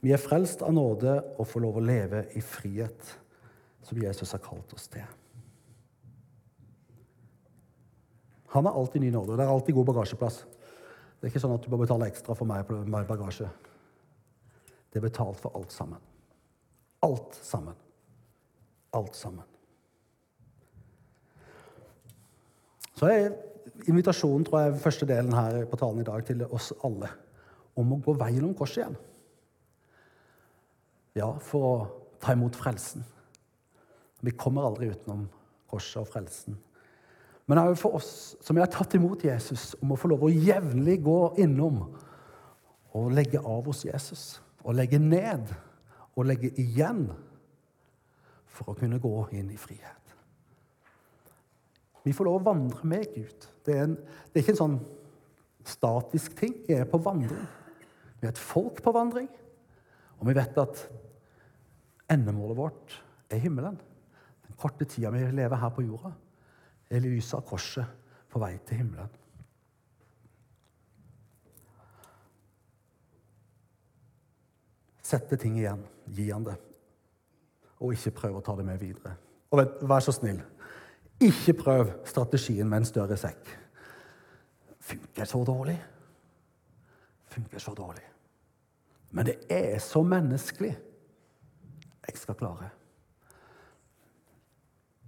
[0.00, 3.16] Vi er frelst av nåde og får lov å leve i frihet,
[3.84, 5.04] som Jesus har kalt oss til.
[8.54, 9.34] Han har alltid ny nåde.
[9.34, 10.38] og Det er alltid god bagasjeplass.
[11.18, 13.50] Det er ikke sånn at du må betale ekstra for meg på bagasje.
[14.88, 16.00] Det er betalt for alt sammen.
[17.04, 17.76] Alt sammen.
[18.96, 19.44] Alt sammen.
[22.96, 23.34] Så er
[23.86, 27.12] invitasjonen, tror jeg, første delen her på talen i dag til oss alle
[27.78, 28.98] om å gå veien om korset igjen.
[31.18, 31.74] Ja, for å
[32.22, 33.04] ta imot frelsen.
[34.22, 35.26] Vi kommer aldri utenom
[35.70, 36.58] korset og frelsen.
[37.48, 40.98] Men òg for oss som har tatt imot Jesus, om å få lov å jevnlig
[41.06, 41.80] gå innom
[42.98, 44.24] og legge av hos Jesus.
[44.66, 45.48] Og legge ned
[46.18, 47.06] og legge igjen
[48.52, 49.94] for å kunne gå inn i frihet.
[52.04, 53.46] Vi får lov å vandre med Gud.
[53.64, 54.78] Det er, en, det er ikke en sånn
[55.68, 56.54] statisk ting.
[56.66, 57.46] Vi er på vandring.
[58.18, 59.28] Vi er et folk på vandring.
[60.18, 60.82] Og vi vet at
[62.10, 62.96] endemålet vårt
[63.30, 63.78] er himmelen.
[64.46, 66.12] Den korte tida vi lever her på jorda,
[66.90, 67.96] er lyset av korset
[68.32, 69.10] på vei til himmelen.
[75.08, 75.84] Sette ting igjen.
[76.12, 76.56] Gi han det.
[77.80, 79.14] Og ikke prøve å ta det med videre.
[79.48, 80.40] Og vet, vær så snill,
[81.24, 83.48] ikke prøv strategien med en større sekk.
[84.88, 85.78] Funker så dårlig.
[87.38, 88.02] Funker så dårlig.
[89.10, 90.72] Men det er så menneskelig.
[92.08, 92.70] Jeg skal klare.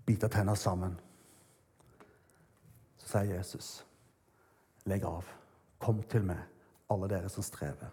[0.07, 0.95] Bite tenna sammen.
[3.03, 3.73] Så sier Jesus,
[4.87, 5.27] legg av.
[5.83, 6.39] Kom til meg,
[6.95, 7.91] alle dere som strever.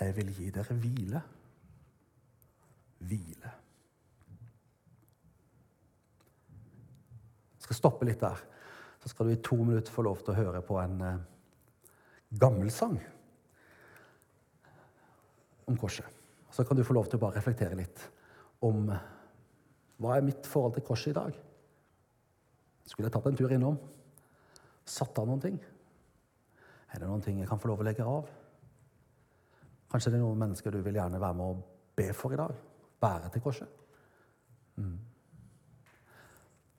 [0.00, 1.24] Jeg vil gi dere hvile.
[3.04, 3.54] Hvile.
[7.52, 8.40] Jeg skal stoppe litt der.
[9.04, 11.26] Så skal du i to minutter få lov til å høre på en eh,
[12.40, 12.96] gammel sang
[15.70, 16.06] om korset.
[16.50, 18.02] Så kan du få lov til å bare reflektere litt
[18.64, 19.10] om eh,
[20.02, 21.36] hva er mitt forhold til korset i dag.
[22.84, 23.78] Skulle jeg tatt en tur innom?
[24.84, 25.58] Satt av noen ting?
[26.92, 28.28] Er det noen ting jeg kan få lov å legge av?
[29.90, 31.58] Kanskje det er noen mennesker du vil gjerne være med å
[31.96, 32.54] be for i dag?
[33.02, 33.82] Bære til korset?
[34.76, 34.96] Mm.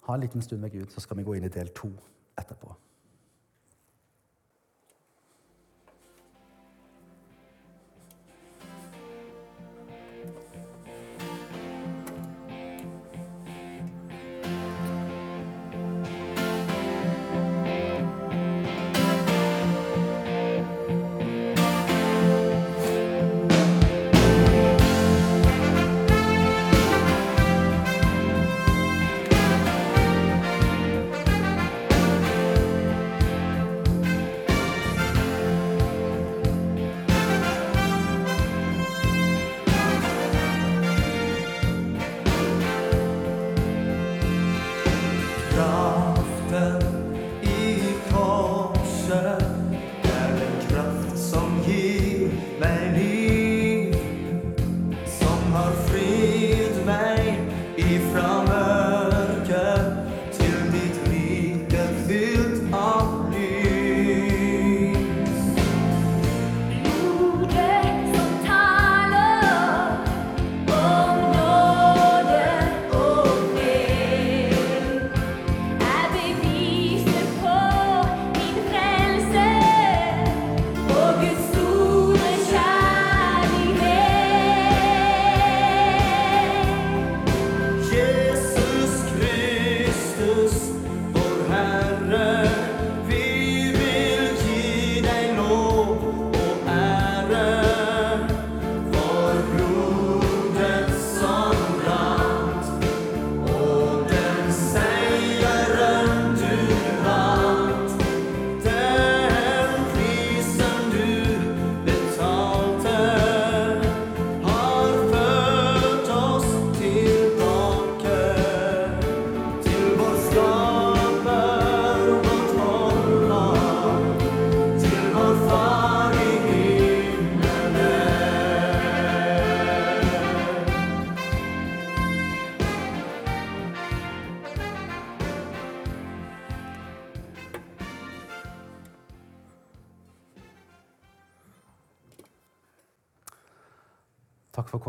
[0.05, 1.89] Ha en liten stund med Gud, så skal vi gå inn i del to
[2.37, 2.75] etterpå.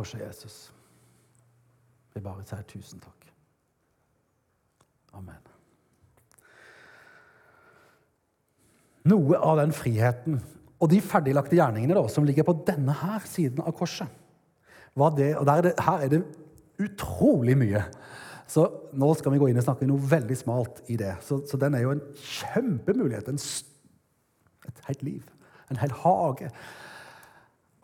[0.07, 0.73] Korset, Jesus.
[2.15, 3.27] Vi bare sier tusen takk.
[5.17, 5.43] Amen.
[9.07, 10.41] Noe av den friheten
[10.77, 14.13] og de ferdiglagte gjerningene da, som ligger på denne her siden av korset
[15.17, 16.23] det, er det, Her er det
[16.81, 17.83] utrolig mye.
[18.49, 18.63] Så
[18.97, 21.19] nå skal vi gå inn og snakke noe veldig smalt i det.
[21.27, 23.29] Så, så den er jo en kjempemulighet.
[23.29, 23.37] En,
[24.71, 25.29] et helt liv.
[25.69, 26.49] En hel hage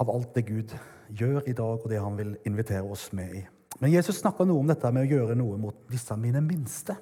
[0.00, 0.72] av alt det Gud
[1.18, 3.42] gjør i dag, og det han vil invitere oss med i.
[3.80, 6.96] Men Jesus snakka noe om dette med å gjøre noe mot disse mine minste.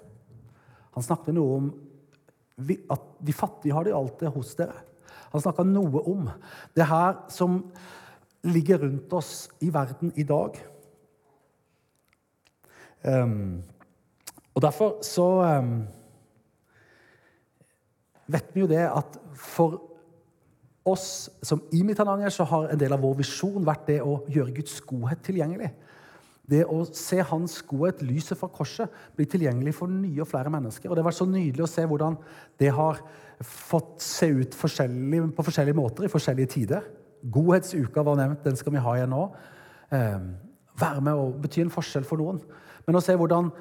[0.97, 1.71] Han snakket noe om
[2.93, 4.77] at de fattige har det alltid hos dere.
[5.31, 6.29] Han snakka noe om
[6.77, 7.63] det her som
[8.47, 10.57] ligger rundt oss i verden i dag.
[13.05, 13.63] Um,
[14.55, 15.29] og derfor så
[15.61, 15.77] um,
[18.29, 19.79] vet vi jo det at for
[20.93, 24.55] oss som i Mitananger så har en del av vår visjon vært det å gjøre
[24.61, 25.71] Guds godhet tilgjengelig.
[26.51, 30.91] Det å se hans godhet, lyset fra korset, bli tilgjengelig for nye og flere mennesker.
[30.91, 32.17] Og Det har vært så nydelig å se hvordan
[32.59, 32.99] det har
[33.47, 36.89] fått se ut forskjellig, på forskjellige måter i forskjellige tider.
[37.23, 39.25] Godhetsuka var nevnt, den skal vi ha igjen nå.
[39.95, 40.19] Eh,
[40.81, 42.41] være med og bety en forskjell for noen.
[42.87, 43.53] Men å se hvordan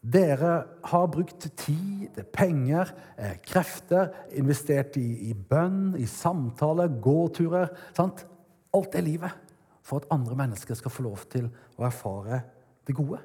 [0.00, 0.52] dere
[0.84, 8.24] har brukt tid, penger, eh, krefter, investert i, i bønn, i samtaler, gåturer sant?
[8.72, 9.36] Alt er livet
[9.82, 12.40] for at andre mennesker skal få lov til å erfare
[12.86, 13.20] det gode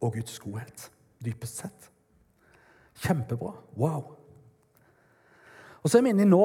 [0.00, 0.88] og Guds godhet,
[1.24, 1.90] dypest sett.
[2.98, 3.52] Kjempebra.
[3.76, 4.16] Wow.
[5.82, 6.42] Og så er vi inne i nå.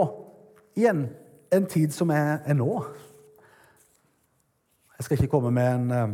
[0.77, 1.07] Igjen
[1.53, 2.69] en tid som er, er nå.
[4.97, 6.13] Jeg skal ikke komme med en um,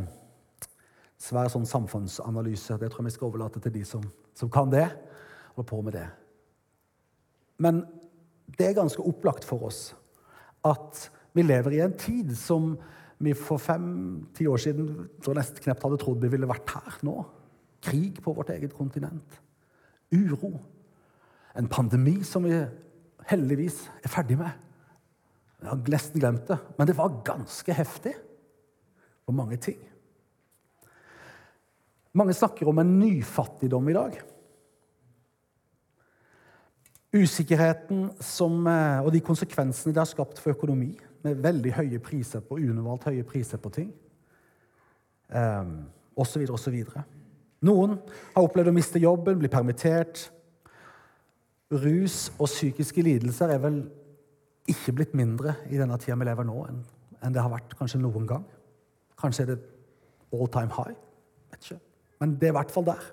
[1.20, 2.78] svær sånn samfunnsanalyse.
[2.80, 4.04] Det tror jeg vi skal overlate til de som,
[4.38, 4.88] som kan det.
[5.60, 6.08] og på med det.
[7.60, 7.84] Men
[8.58, 9.90] det er ganske opplagt for oss
[10.64, 12.78] at vi lever i en tid som
[13.20, 14.88] vi for fem-ti år siden
[15.24, 17.18] så nesten knapt hadde trodd vi ville vært her nå.
[17.84, 19.42] Krig på vårt eget kontinent.
[20.16, 20.54] Uro.
[21.60, 22.56] En pandemi som vi
[23.30, 24.56] heldigvis er ferdig med.
[25.60, 28.16] Jeg har nesten glemt det, men det var ganske heftig
[29.28, 29.80] på mange ting.
[32.14, 34.20] Mange snakker om en nyfattigdom i dag.
[37.14, 42.40] Usikkerheten som, eh, og de konsekvensene det har skapt for økonomi, med veldig høye priser
[42.40, 43.90] på unormalt høye priser på ting,
[46.16, 46.78] osv., osv.
[47.68, 47.98] Noen
[48.36, 50.30] har opplevd å miste jobben, bli permittert.
[51.70, 53.82] Rus og psykiske lidelser er vel
[54.70, 56.56] ikke blitt mindre i denne tida vi lever nå,
[57.20, 58.48] enn det har vært kanskje noen gang.
[59.20, 59.60] Kanskje er det
[60.32, 60.96] all time high.
[61.52, 61.82] Vet ikke.
[62.20, 63.08] Men det er i hvert fall der.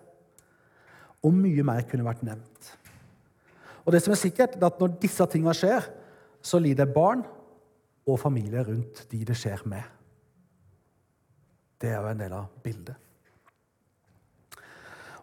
[1.27, 2.73] Og mye mer kunne vært nevnt.
[3.87, 5.87] Og det som er sikkert, er at når disse tingene skjer,
[6.42, 7.23] så lider barn
[8.07, 9.83] og familie rundt de det skjer med.
[11.81, 13.03] Det er jo en del av bildet.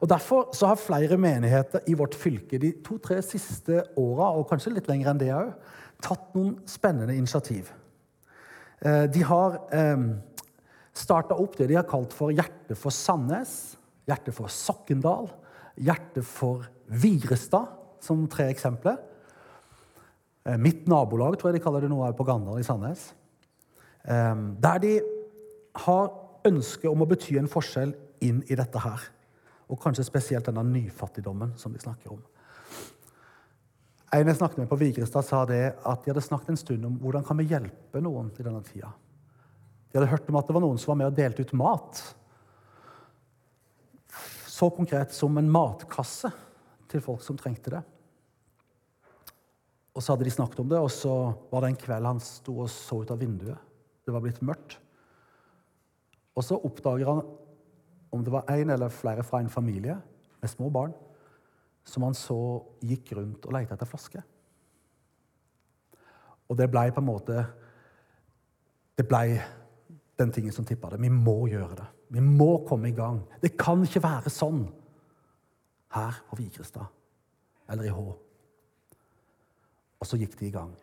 [0.04, 4.74] Og Derfor så har flere menigheter i vårt fylke de to-tre siste åra, og kanskje
[4.76, 5.54] litt lenger enn det òg,
[6.04, 7.72] tatt noen spennende initiativ.
[8.84, 10.04] Eh, de har eh,
[10.94, 13.76] starta opp det de har kalt for Hjerte for Sandnes,
[14.10, 15.30] Hjerte for Sokkendal,
[15.82, 17.72] Hjerte for Vigrestad,
[18.04, 19.00] som tre eksempler.
[20.46, 23.12] Eh, mitt nabolag, tror jeg de kaller det nå er på Gandal i Sandnes.
[24.04, 24.98] Der de
[25.86, 26.10] har
[26.44, 29.08] ønske om å bety en forskjell inn i dette her.
[29.72, 32.22] Og kanskje spesielt denne nyfattigdommen som de snakker om.
[34.14, 37.00] En jeg snakket med på Vigrestad, sa det at de hadde snakket en stund om
[37.02, 38.92] hvordan kan vi hjelpe noen i denne tida.
[39.94, 42.00] De hadde hørt om at det var noen som var med og delte ut mat.
[44.50, 46.32] Så konkret som en matkasse
[46.90, 47.84] til folk som trengte det.
[49.94, 51.14] Og så hadde de snakket om det, og så
[51.52, 53.70] var det en kveld han sto og så ut av vinduet.
[54.02, 54.80] Det var blitt mørkt.
[56.34, 57.22] Og så oppdager han
[58.14, 60.00] om det var en eller flere fra en familie
[60.42, 60.94] med små barn
[61.86, 62.38] som han så
[62.82, 64.26] gikk rundt og lette etter flasker.
[66.50, 67.46] Og det blei på en måte
[68.94, 69.40] Det blei
[70.24, 71.02] den tingen som tippa det.
[71.04, 71.90] Vi må gjøre det.
[72.16, 73.22] Vi må komme i gang.
[73.42, 74.66] Det kan ikke være sånn
[75.94, 76.90] her på Vigrestad
[77.70, 78.06] eller i Hå.
[80.04, 80.74] Og så gikk de i gang.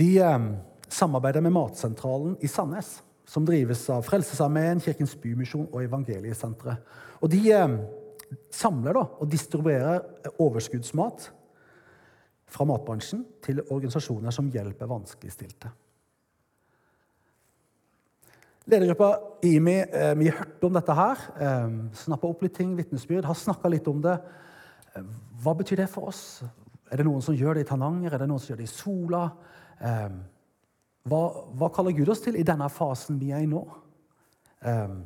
[0.00, 0.48] De eh,
[0.88, 2.98] samarbeider med Matsentralen i Sandnes
[3.30, 6.86] som drives av Frelsesarmeen, Kirkens Bymisjon og Evangeliesenteret.
[7.20, 7.76] Og De eh,
[8.54, 11.30] samler da, og distribuerer overskuddsmat
[12.50, 15.70] fra matbransjen til organisasjoner som hjelper vanskeligstilte.
[18.70, 19.10] Ledergruppa
[19.46, 23.38] IMI eh, vi har hørt om dette her, eh, snappa opp litt ting, vitnesbyrd, har
[23.38, 24.18] snakka litt om det.
[24.94, 25.06] Eh,
[25.42, 26.42] hva betyr det for oss?
[26.90, 28.14] Er det noen som gjør det i Tananger?
[28.14, 29.24] Er det noen som gjør det i Sola?
[29.80, 30.10] Eh,
[31.08, 31.22] hva,
[31.56, 33.62] hva kaller Gud oss til i denne fasen vi er i nå?
[34.60, 35.00] Um,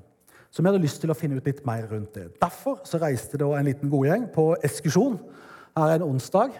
[0.50, 2.28] så vi hadde lyst til å finne ut litt mer rundt det.
[2.42, 5.20] Derfor så reiste da en liten godgjeng på ekskursjon
[5.78, 6.56] her en onsdag.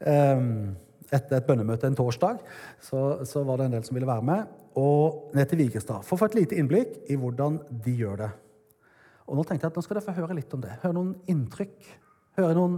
[0.00, 0.74] Um,
[1.14, 2.40] etter et bønnemøte en torsdag
[2.82, 4.56] så, så, var det en del som ville være med.
[4.76, 8.32] Og ned til Vigrestad for å få et lite innblikk i hvordan de gjør det.
[9.26, 10.74] Og Nå tenkte jeg at nå skal dere få høre litt om det.
[10.82, 11.88] Høre noen inntrykk.
[12.38, 12.76] Høre noen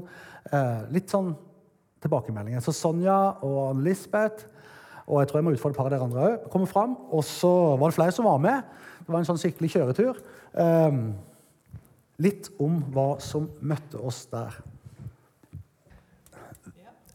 [0.52, 1.34] eh, litt sånn
[2.04, 2.62] tilbakemeldinger.
[2.64, 4.46] Så Sonja og Lisbeth
[5.08, 6.94] og jeg tror jeg må utfordre et par av dere andre òg, kommer fram.
[7.16, 7.50] Og så
[7.80, 8.66] var det flere som var med.
[9.00, 10.18] Det var en sånn skikkelig kjøretur.
[10.64, 10.98] Eh,
[12.28, 14.58] litt om hva som møtte oss der.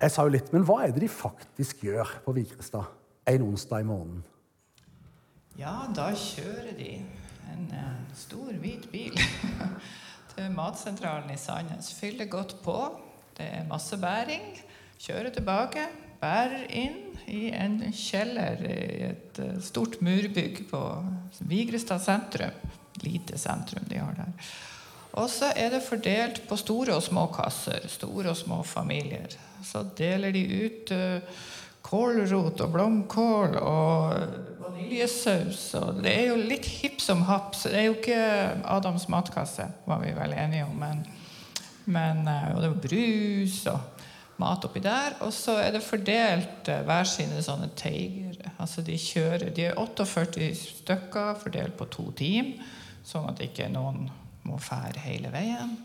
[0.03, 2.89] Jeg sa jo litt, men hva er det de faktisk gjør på Vigrestad
[3.31, 4.23] en onsdag i måneden?
[5.55, 6.97] Ja, da kjører de
[7.53, 9.15] en, en stor, hvit bil
[10.33, 11.93] til matsentralen i Sandnes.
[11.95, 12.77] Fyller godt på.
[13.37, 14.43] Det er masse bæring.
[14.99, 15.87] Kjører tilbake
[16.23, 16.99] bærer inn
[17.31, 20.81] i en kjeller i et eh, stort murbygg på
[21.49, 22.59] Vigrestad sentrum.
[23.03, 24.53] Lite sentrum de har der.
[25.13, 27.85] Og så er det fordelt på store og små kasser.
[27.91, 29.35] Store og små familier.
[29.63, 31.43] Så deler de ut uh,
[31.85, 35.67] kålrot og blomkål og vaniljesaus.
[35.77, 37.53] Og det er jo litt hipp som happ.
[37.53, 38.23] Så det er jo ikke
[38.73, 40.81] Adams matkasse, var vi vel enige om.
[40.81, 41.05] Men,
[41.85, 44.09] men uh, og det er brus og
[44.41, 45.19] mat oppi der.
[45.21, 48.41] Og så er det fordelt uh, hver sine sånne teiger.
[48.57, 52.55] Altså de kjører De er 48 stykker fordelt på to team,
[53.05, 54.07] sånn at ikke noen
[54.47, 55.75] må fære hele veien.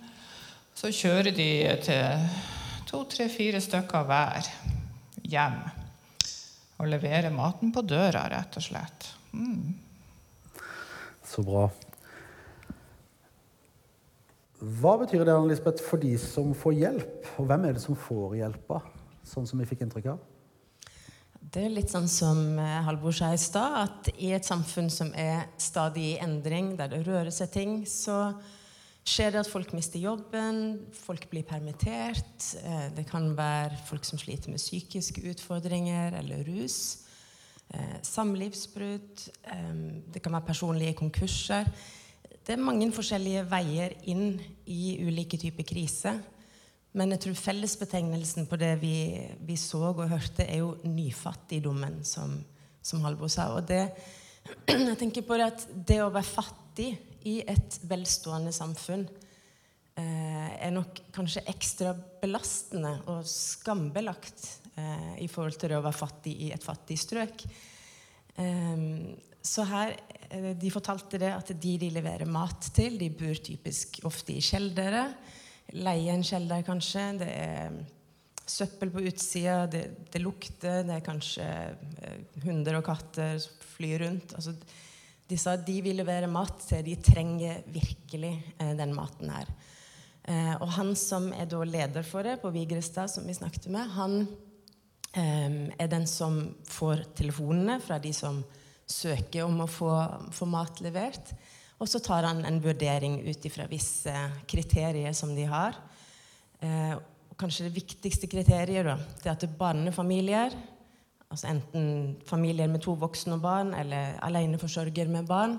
[0.79, 1.51] Så kjører de
[1.83, 2.29] til
[2.89, 4.49] to, tre, fire stykker hver
[5.27, 5.59] hjem.
[6.79, 9.11] Og leverer maten på døra, rett og slett.
[9.35, 9.75] Mm.
[11.27, 11.67] Så bra.
[14.59, 17.29] Hva betyr det Lisbeth, for de som får hjelp?
[17.39, 18.81] Og hvem er det som får hjelpa,
[19.27, 20.23] sånn som vi fikk inntrykk av?
[21.49, 25.09] Det er litt sånn som eh, Halvor sa i stad, at i et samfunn som
[25.17, 28.35] er stadig i endring, der det rører seg ting, så
[29.09, 30.59] skjer det at folk mister jobben,
[30.93, 32.51] folk blir permittert.
[32.61, 37.07] Eh, det kan være folk som sliter med psykiske utfordringer eller rus.
[37.73, 39.25] Eh, samlivsbrudd.
[40.13, 41.71] Det kan være personlige konkurser.
[42.45, 44.35] Det er mange forskjellige veier inn
[44.69, 46.21] i ulike typer kriser.
[46.99, 48.97] Men jeg tror fellesbetegnelsen på det vi,
[49.47, 52.35] vi, så og hørte, er jo nyfattigdommen, som,
[52.83, 53.53] som Halvor sa.
[53.55, 53.85] Og det,
[54.73, 56.91] jeg tenker på det at det å være fattig
[57.29, 59.05] i et velstående samfunn
[59.99, 66.01] eh, er nok kanskje ekstra belastende og skambelagt eh, i forhold til det å være
[66.03, 67.47] fattig i et fattig strøk.
[68.43, 68.87] Eh,
[69.39, 69.95] så her,
[70.31, 74.43] eh, De fortalte det at de de leverer mat til, de bor typisk ofte i
[74.43, 75.07] kjeldere.
[75.77, 77.05] Leier en kjelder, kanskje.
[77.21, 77.79] Det er
[78.49, 84.07] søppel på utsida, det, det, lukter, det er kanskje eh, hunder og katter som flyr
[84.07, 84.33] rundt.
[84.39, 84.55] Altså,
[85.29, 89.51] de sa at de vil levere mat til, de trenger virkelig eh, den maten her.
[90.29, 93.93] Eh, og han som er da leder for det på Vigrestad, som vi snakket med,
[93.93, 94.23] han
[95.13, 98.41] eh, er den som får telefonene fra de som
[98.89, 99.93] søker om å få,
[100.33, 101.35] få mat levert.
[101.79, 104.15] Og så tar han en vurdering ut ifra visse
[104.51, 105.79] kriterier som de har.
[106.61, 106.97] Eh,
[107.39, 110.57] kanskje det viktigste kriteriet da, det er at er barnefamilier,
[111.29, 115.55] altså enten familier med to voksne barn eller aleneforsørger med barn,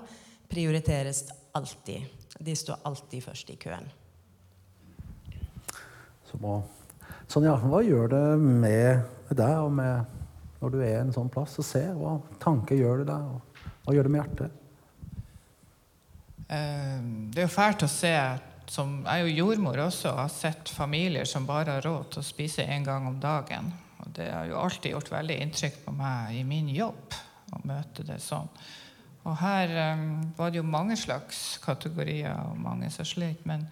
[0.52, 1.24] prioriteres
[1.56, 2.04] alltid.
[2.40, 3.88] De står alltid først i køen.
[6.28, 6.60] Så bra.
[7.30, 10.18] Sonja, hva gjør det med deg og med
[10.60, 13.96] når du er i en sånn plass og ser hva tanker gjør det der, hva
[13.96, 14.59] gjør det med hjertet?
[16.50, 18.14] Eh, det er jo fælt å se
[18.70, 22.22] som, Jeg er jo jordmor også og har sett familier som bare har råd til
[22.22, 23.72] å spise én gang om dagen.
[24.04, 27.18] Og det har jo alltid gjort veldig inntrykk på meg i min jobb
[27.54, 28.50] å møte det sånn.
[29.26, 30.04] Og her um,
[30.38, 33.42] var det jo mange slags kategorier og mange som slet.
[33.50, 33.68] Men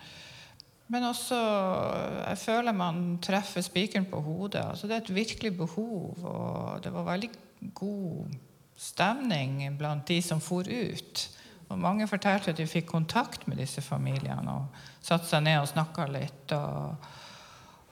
[0.87, 4.63] men også Jeg føler man treffer spikeren på hodet.
[4.63, 6.23] Altså, det er et virkelig behov.
[6.23, 7.29] Og det var veldig
[7.75, 8.37] god
[8.77, 11.27] stemning blant de som for ut.
[11.67, 15.69] Og mange fortalte at de fikk kontakt med disse familiene og satte seg ned og
[15.71, 16.53] snakka litt.
[16.55, 17.09] Og,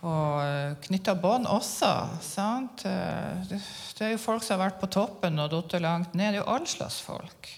[0.08, 1.92] og knytta bånd også.
[2.24, 2.86] Sant?
[2.86, 3.60] Det,
[3.98, 6.32] det, er jo folk som har vært på toppen og falt langt ned.
[6.32, 7.52] Det er jo all slags folk.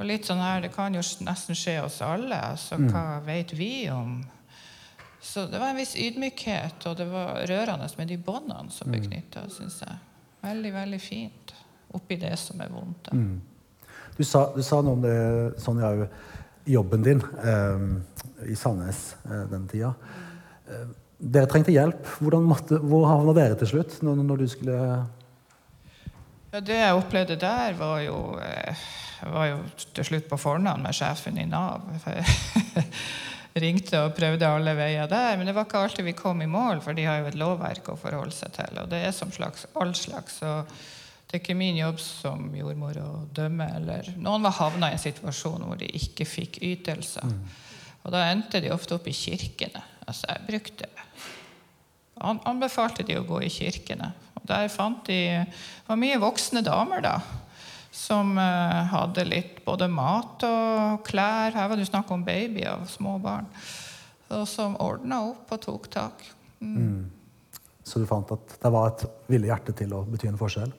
[0.00, 2.36] Og litt sånn her, Det kan jo nesten skje oss alle.
[2.52, 2.92] Altså, mm.
[2.92, 4.20] Hva vet vi om
[5.20, 9.02] så det var en viss ydmykhet, og det var rørende med de båndene som ble
[9.02, 9.08] mm.
[9.10, 9.42] knytta.
[10.40, 11.52] Veldig, veldig fint
[11.92, 13.10] oppi det som er vondt.
[13.12, 13.34] Mm.
[14.20, 15.16] Du, sa, du, sa, noe om det,
[15.64, 15.94] Sonja,
[16.68, 17.84] jobben din eh,
[18.52, 19.94] i Sandnes eh, den tida.
[20.68, 20.90] Eh,
[21.32, 22.04] dere trengte hjelp.
[22.44, 23.96] Måtte, hvor havna dere til slutt?
[24.04, 24.76] Når, når, du skulle
[26.50, 28.84] Ja, Det jeg opplevde der, var jo, eh,
[29.32, 29.58] var jo
[29.96, 31.88] til slutt på fornavn med sjefen i Nav.
[32.04, 32.84] Jeg
[33.70, 36.84] ringte og prøvde alle veier der, men det var ikke alltid vi kom i mål,
[36.84, 38.84] for de har jo et lovverk å forholde seg til.
[38.84, 40.42] Og det er som slags all slags.
[40.44, 40.58] Så
[41.30, 43.68] det er ikke min jobb som jordmor å dømme.
[43.78, 47.28] Eller noen var havna i en situasjon hvor de ikke fikk ytelser.
[48.02, 49.82] Og da endte de ofte opp i kirkene.
[50.08, 50.88] Altså, jeg brukte
[52.20, 54.10] Han anbefalte de å gå i kirkene.
[54.40, 57.14] Og der fant de Det var mye voksne damer, da.
[57.94, 61.54] Som uh, hadde litt både mat og klær.
[61.54, 63.46] Her var det snakk om babyer og små barn.
[64.34, 66.26] Og som ordna opp og tok tak.
[67.86, 70.74] Så du fant at det var et villig hjerte til å bety en forskjell?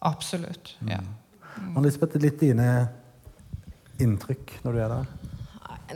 [0.00, 0.74] Absolutt.
[0.88, 1.00] Ja.
[1.76, 2.68] Ann-Lisbeth, litt dine
[4.00, 5.10] inntrykk når du er der?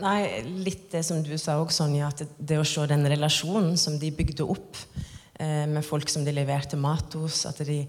[0.03, 0.19] Nei,
[0.65, 4.11] litt det som du sa òg, Sonja, at det å se den relasjonen som de
[4.15, 4.79] bygde opp
[5.39, 7.85] eh, med folk som de leverte mat hos at de,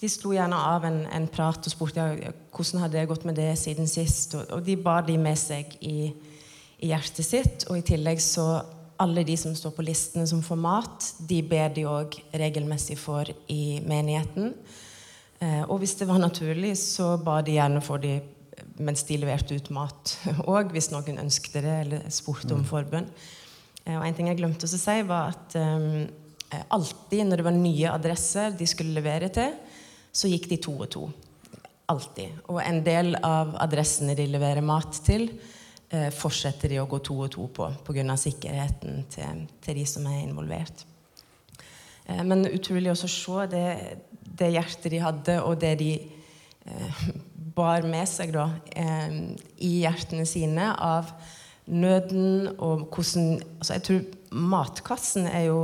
[0.00, 3.38] de slo gjerne av en, en prat og spurte ja, hvordan hadde det gått med
[3.40, 4.36] det siden sist.
[4.38, 6.12] Og, og de bar de med seg i,
[6.78, 7.66] i hjertet sitt.
[7.68, 8.46] Og i tillegg så
[9.00, 13.26] alle de som står på listene som får mat, de ber de òg regelmessig for
[13.50, 14.54] i menigheten.
[15.40, 18.18] Eh, og hvis det var naturlig, så ba de gjerne for de
[18.80, 20.14] mens de leverte ut mat
[20.54, 23.08] òg, hvis noen ønsket det eller spurte om forbønn.
[23.86, 26.04] Eh, og en ting jeg glemte å si, var at um,
[26.76, 29.56] alltid når det var nye adresser de skulle levere til,
[30.12, 31.06] så gikk de to og to.
[31.90, 32.44] Alltid.
[32.50, 35.28] Og en del av adressene de leverer mat til,
[35.90, 38.16] eh, fortsetter de å gå to og to på pga.
[38.18, 40.84] sikkerheten til, til de som er involvert.
[42.10, 43.66] Eh, Men utrolig også å se det,
[44.40, 47.04] det hjertet de hadde, og det de eh,
[47.58, 49.20] bar med seg da, eh,
[49.62, 51.12] i hjertene sine av
[51.70, 54.00] nøden og hvordan altså Jeg tror
[54.34, 55.60] matkassen er jo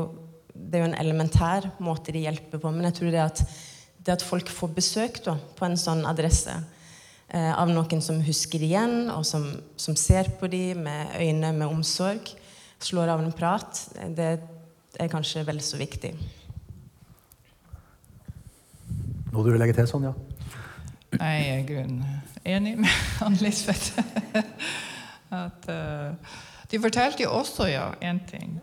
[0.56, 3.42] det er jo en elementær måte de hjelper på, men jeg tror det at,
[4.00, 6.54] det at folk får besøk da, på en sånn adresse
[7.28, 9.44] eh, av noen som husker igjen, og som,
[9.76, 12.32] som ser på dem med øyne med omsorg,
[12.82, 13.82] slår av en prat,
[14.16, 14.30] det
[15.00, 16.12] er kanskje vel så viktig.
[19.32, 20.14] Noe du vil legge til, Sonja?
[21.16, 22.90] Jeg er enig med
[23.26, 23.98] Ann-Lisbeth.
[25.36, 26.36] At uh,
[26.70, 28.58] De fortalte jo også ja, en ting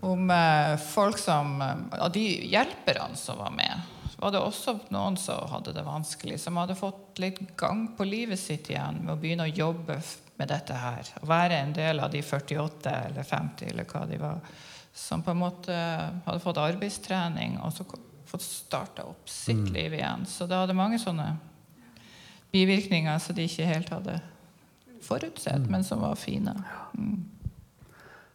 [0.00, 3.88] om uh, folk som Av uh, de hjelperne som var med,
[4.20, 8.40] var det også noen som hadde det vanskelig, som hadde fått litt gang på livet
[8.40, 9.96] sitt igjen med å begynne å jobbe
[10.40, 11.08] med dette her.
[11.20, 14.40] Å være en del av de 48 eller 50 eller hva de var,
[14.92, 15.74] som på en måte
[16.26, 17.86] hadde fått arbeidstrening og så
[18.30, 20.26] fått starta opp sitt liv igjen.
[20.26, 21.32] Så det hadde mange sånne
[22.54, 24.20] bivirkninger som de ikke helt hadde
[25.02, 26.54] forutsett, men som var fine.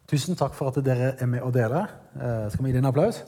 [0.06, 1.88] Tusen takk for at dere er med og deler.
[2.14, 3.22] Eh, skal vi gi dem en applaus?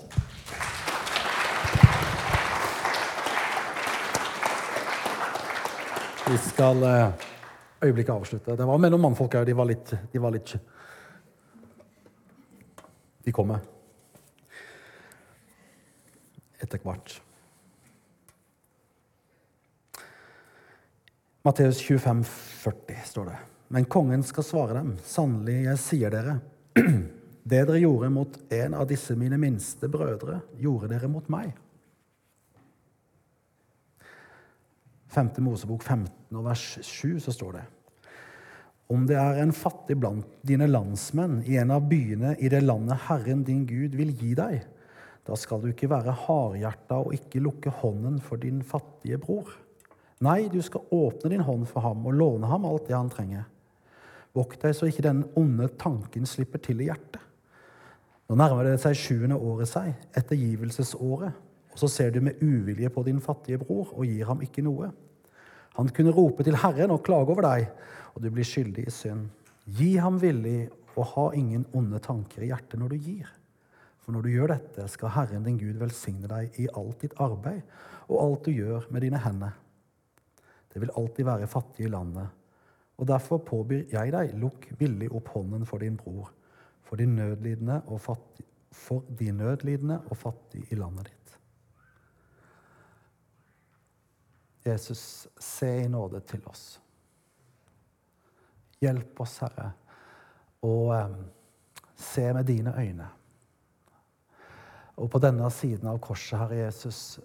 [6.29, 7.27] Vi skal eh,
[7.83, 8.57] øyeblikket avslutte.
[8.57, 9.47] Det var med noen mannfolk òg.
[9.49, 10.55] De var litt De var litt
[13.29, 13.61] De kommer.
[16.65, 17.19] Etter hvert.
[21.45, 23.37] Matteus 25, 40 står det.
[23.69, 24.95] Men kongen skal svare dem.
[25.05, 26.39] Sannelig, jeg sier dere,
[27.45, 31.53] det dere gjorde mot en av disse mine minste brødre, gjorde dere mot meg.
[35.13, 35.35] 5.
[35.45, 37.69] Mosebok 15 og vers 7 så står det
[38.89, 43.05] Om det er en fattig blant dine landsmenn i en av byene i det landet
[43.09, 44.63] Herren din Gud vil gi deg,
[45.29, 49.51] da skal du ikke være hardhjerta og ikke lukke hånden for din fattige bror.
[50.25, 53.45] Nei, du skal åpne din hånd for ham og låne ham alt det han trenger.
[54.33, 57.21] Vokt deg så ikke den onde tanken slipper til i hjertet.
[58.29, 61.37] Nå nærmer det seg sjuende året seg, ettergivelsesåret,
[61.73, 64.91] og så ser du med uvilje på din fattige bror og gir ham ikke noe.
[65.79, 67.69] Han kunne rope til Herren og klage over deg,
[68.19, 69.29] og du blir skyldig i synd.
[69.79, 70.67] Gi ham villig
[70.99, 73.29] og ha ingen onde tanker i hjertet når du gir.
[74.03, 77.63] For når du gjør dette, skal Herren din Gud velsigne deg i alt ditt arbeid
[78.09, 79.53] og alt du gjør med dine hender.
[80.73, 82.27] Det vil alltid være fattig i landet,
[82.99, 86.33] og derfor påbyr jeg deg, lukk villig opp hånden for din bror,
[86.83, 91.39] for de nødlidende og fattige, for de nødlidende og fattige i landet ditt.
[94.67, 96.81] Jesus, se i nåde til oss.
[98.83, 99.73] Hjelp oss, Herre,
[100.63, 100.75] å
[101.99, 103.09] se med dine øyne.
[104.99, 107.19] Og på denne siden av korset, Herre Jesus,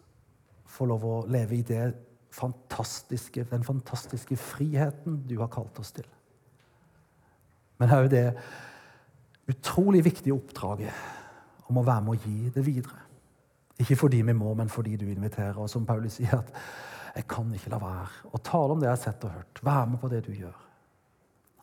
[0.70, 1.86] få lov å leve i det
[2.34, 6.08] fantastiske, den fantastiske friheten du har kalt oss til.
[7.82, 8.28] Men òg det
[9.50, 13.02] utrolig viktige oppdraget om å være med å gi det videre.
[13.82, 15.58] Ikke fordi vi må, men fordi du inviterer.
[15.60, 18.96] Og som Paulus sier, at jeg kan ikke la være å tale om det jeg
[18.96, 19.64] har sett og hørt.
[19.66, 20.62] Være med på det du gjør.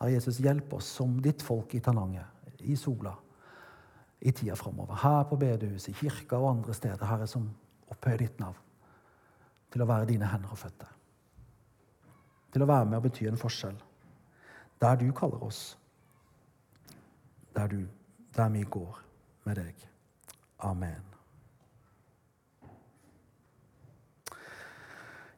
[0.01, 2.25] Herre Jesus, hjelp oss som ditt folk i Tananger,
[2.65, 3.13] i Sola,
[4.19, 4.97] i tida framover.
[4.97, 7.45] Her på bedehuset, i kirka og andre steder, Herre, som
[7.93, 8.57] opphøyer ditt navn.
[9.71, 10.89] Til å være dine hender og føtter.
[12.51, 13.77] Til å være med og bety en forskjell.
[14.81, 15.61] Der du kaller oss.
[17.53, 17.85] Der, du,
[18.33, 18.97] der vi går
[19.45, 19.85] med deg.
[20.65, 21.05] Amen.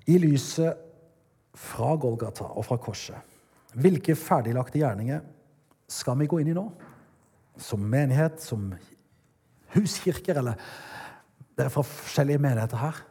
[0.08, 0.80] I lyset
[1.56, 3.33] fra Golgata og fra korset,
[3.74, 5.24] hvilke ferdiglagte gjerninger
[5.90, 6.66] skal vi gå inn i nå?
[7.62, 8.72] Som menighet, som
[9.76, 10.60] huskirker, eller
[11.58, 13.02] dere fra forskjellige menigheter her?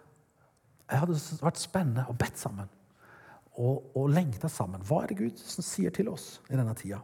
[0.91, 2.69] Det hadde vært spennende å bedt sammen
[3.57, 4.83] og, og lengta sammen.
[4.87, 7.01] Hva er det Gud som sier til oss i denne tida?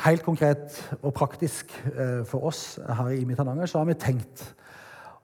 [0.00, 4.46] Helt konkret og praktisk eh, for oss her i Mitananger så har vi tenkt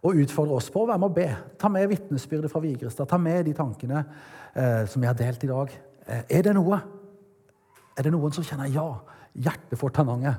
[0.05, 1.28] å utfordre oss på å være med og be.
[1.61, 3.09] Ta med vitnesbyrdet fra Vigrestad.
[3.11, 4.03] Ta med de tankene
[4.53, 5.72] eh, som vi har delt i dag.
[6.07, 6.78] Eh, er det noe?
[7.97, 8.86] Er det noen som kjenner ja?
[9.36, 10.38] Hjertet for Tananger.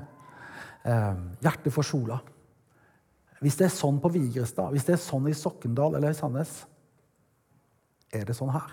[0.86, 2.20] Eh, hjertet for Sola.
[3.42, 6.54] Hvis det er sånn på Vigrestad, hvis det er sånn i Sokkendal eller i Sandnes,
[8.14, 8.72] er det sånn her?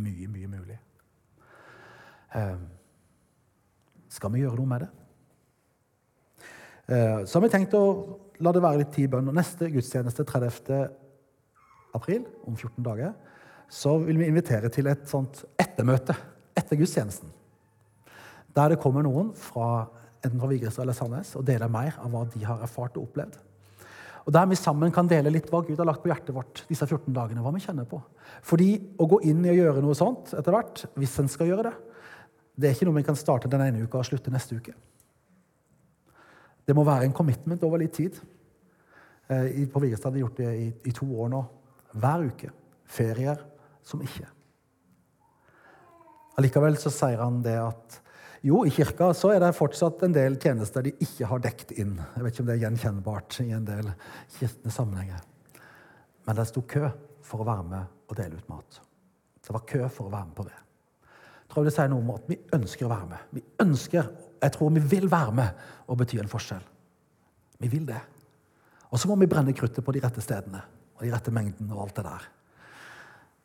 [0.00, 0.78] Mye, mye mulig.
[2.34, 2.56] Eh,
[4.14, 4.90] skal vi gjøre noe med det?
[6.94, 7.84] Eh, så har vi tenkt å
[8.42, 9.30] la det være litt tid i bønn.
[9.36, 10.82] Neste gudstjeneste 30.
[11.94, 13.14] april, om 14 dager,
[13.70, 16.16] så vil vi invitere til et sånt ettermøte
[16.56, 17.30] etter gudstjenesten.
[18.54, 19.86] Der det kommer noen fra
[20.24, 23.36] enten fra Vigrestad eller Sandnes og deler mer av hva de har erfart og opplevd.
[24.24, 26.86] Og Der vi sammen kan dele litt hva Gud har lagt på hjertet vårt disse
[26.86, 27.42] 14 dagene.
[27.42, 28.00] hva vi kjenner på.
[28.42, 31.68] Fordi å gå inn i å gjøre noe sånt etter hvert, hvis en skal gjøre
[31.68, 31.74] det,
[32.56, 34.72] det er ikke noe vi kan starte den ene uka og slutte neste uke.
[36.64, 38.20] Det må være en commitment over litt tid.
[39.28, 41.42] Eh, på Vigrestad har de gjort det i, i, to år nå.
[42.00, 42.52] Hver uke.
[42.84, 43.40] Ferier
[43.84, 44.26] som ikke.
[46.38, 48.00] Allikevel så sier han det at
[48.44, 51.94] jo, i kirka så er det fortsatt en del tjenester de ikke har dekt inn.
[51.96, 53.88] Jeg vet ikke om det er gjenkjennbart i en del
[54.34, 55.22] kristne sammenhenger.
[56.26, 56.90] Men det sto kø
[57.24, 58.80] for å være med og dele ut mat.
[59.40, 60.58] Det var kø for å være med på det.
[61.44, 63.24] Jeg tror det sier noe om at vi ønsker å være med.
[63.38, 64.12] Vi ønsker,
[64.44, 66.64] Jeg tror vi vil være med og bety en forskjell.
[67.64, 68.00] Vi vil det.
[68.92, 70.60] Og så må vi brenne kruttet på de rette stedene
[70.94, 72.26] og de rette mengdene og alt det der.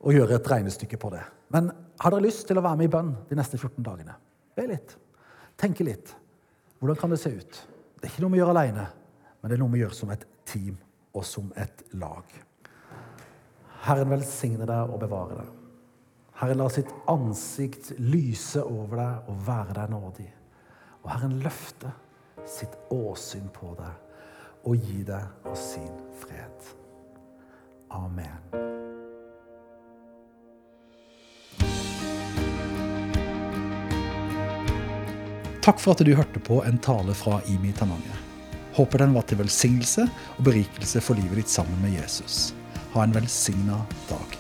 [0.06, 1.24] Og gjøre et regnestykke på det.
[1.56, 4.16] Men har dere lyst til å være med i bønn de neste 14 dagene?
[4.56, 4.96] Be litt.
[5.60, 6.14] Tenke litt.
[6.80, 7.62] Hvordan kan det se ut?
[8.00, 8.86] Det er ikke noe vi gjør alene,
[9.40, 10.78] men det er noe vi gjør som et team
[11.16, 12.28] og som et lag.
[13.88, 15.56] Herren velsigne deg og bevare deg.
[16.40, 20.30] Herren lar sitt ansikt lyse over deg og være deg nådig.
[21.04, 21.92] Og Herren løfte
[22.50, 26.74] sitt åsyn på deg og gi deg av sin fred.
[27.96, 28.68] Amen.
[35.64, 38.26] Takk for at du hørte på en tale fra Imi Tananger.
[38.74, 42.54] Håper den var til velsignelse og berikelse for livet ditt sammen med Jesus.
[42.96, 44.39] Ha en velsigna dag.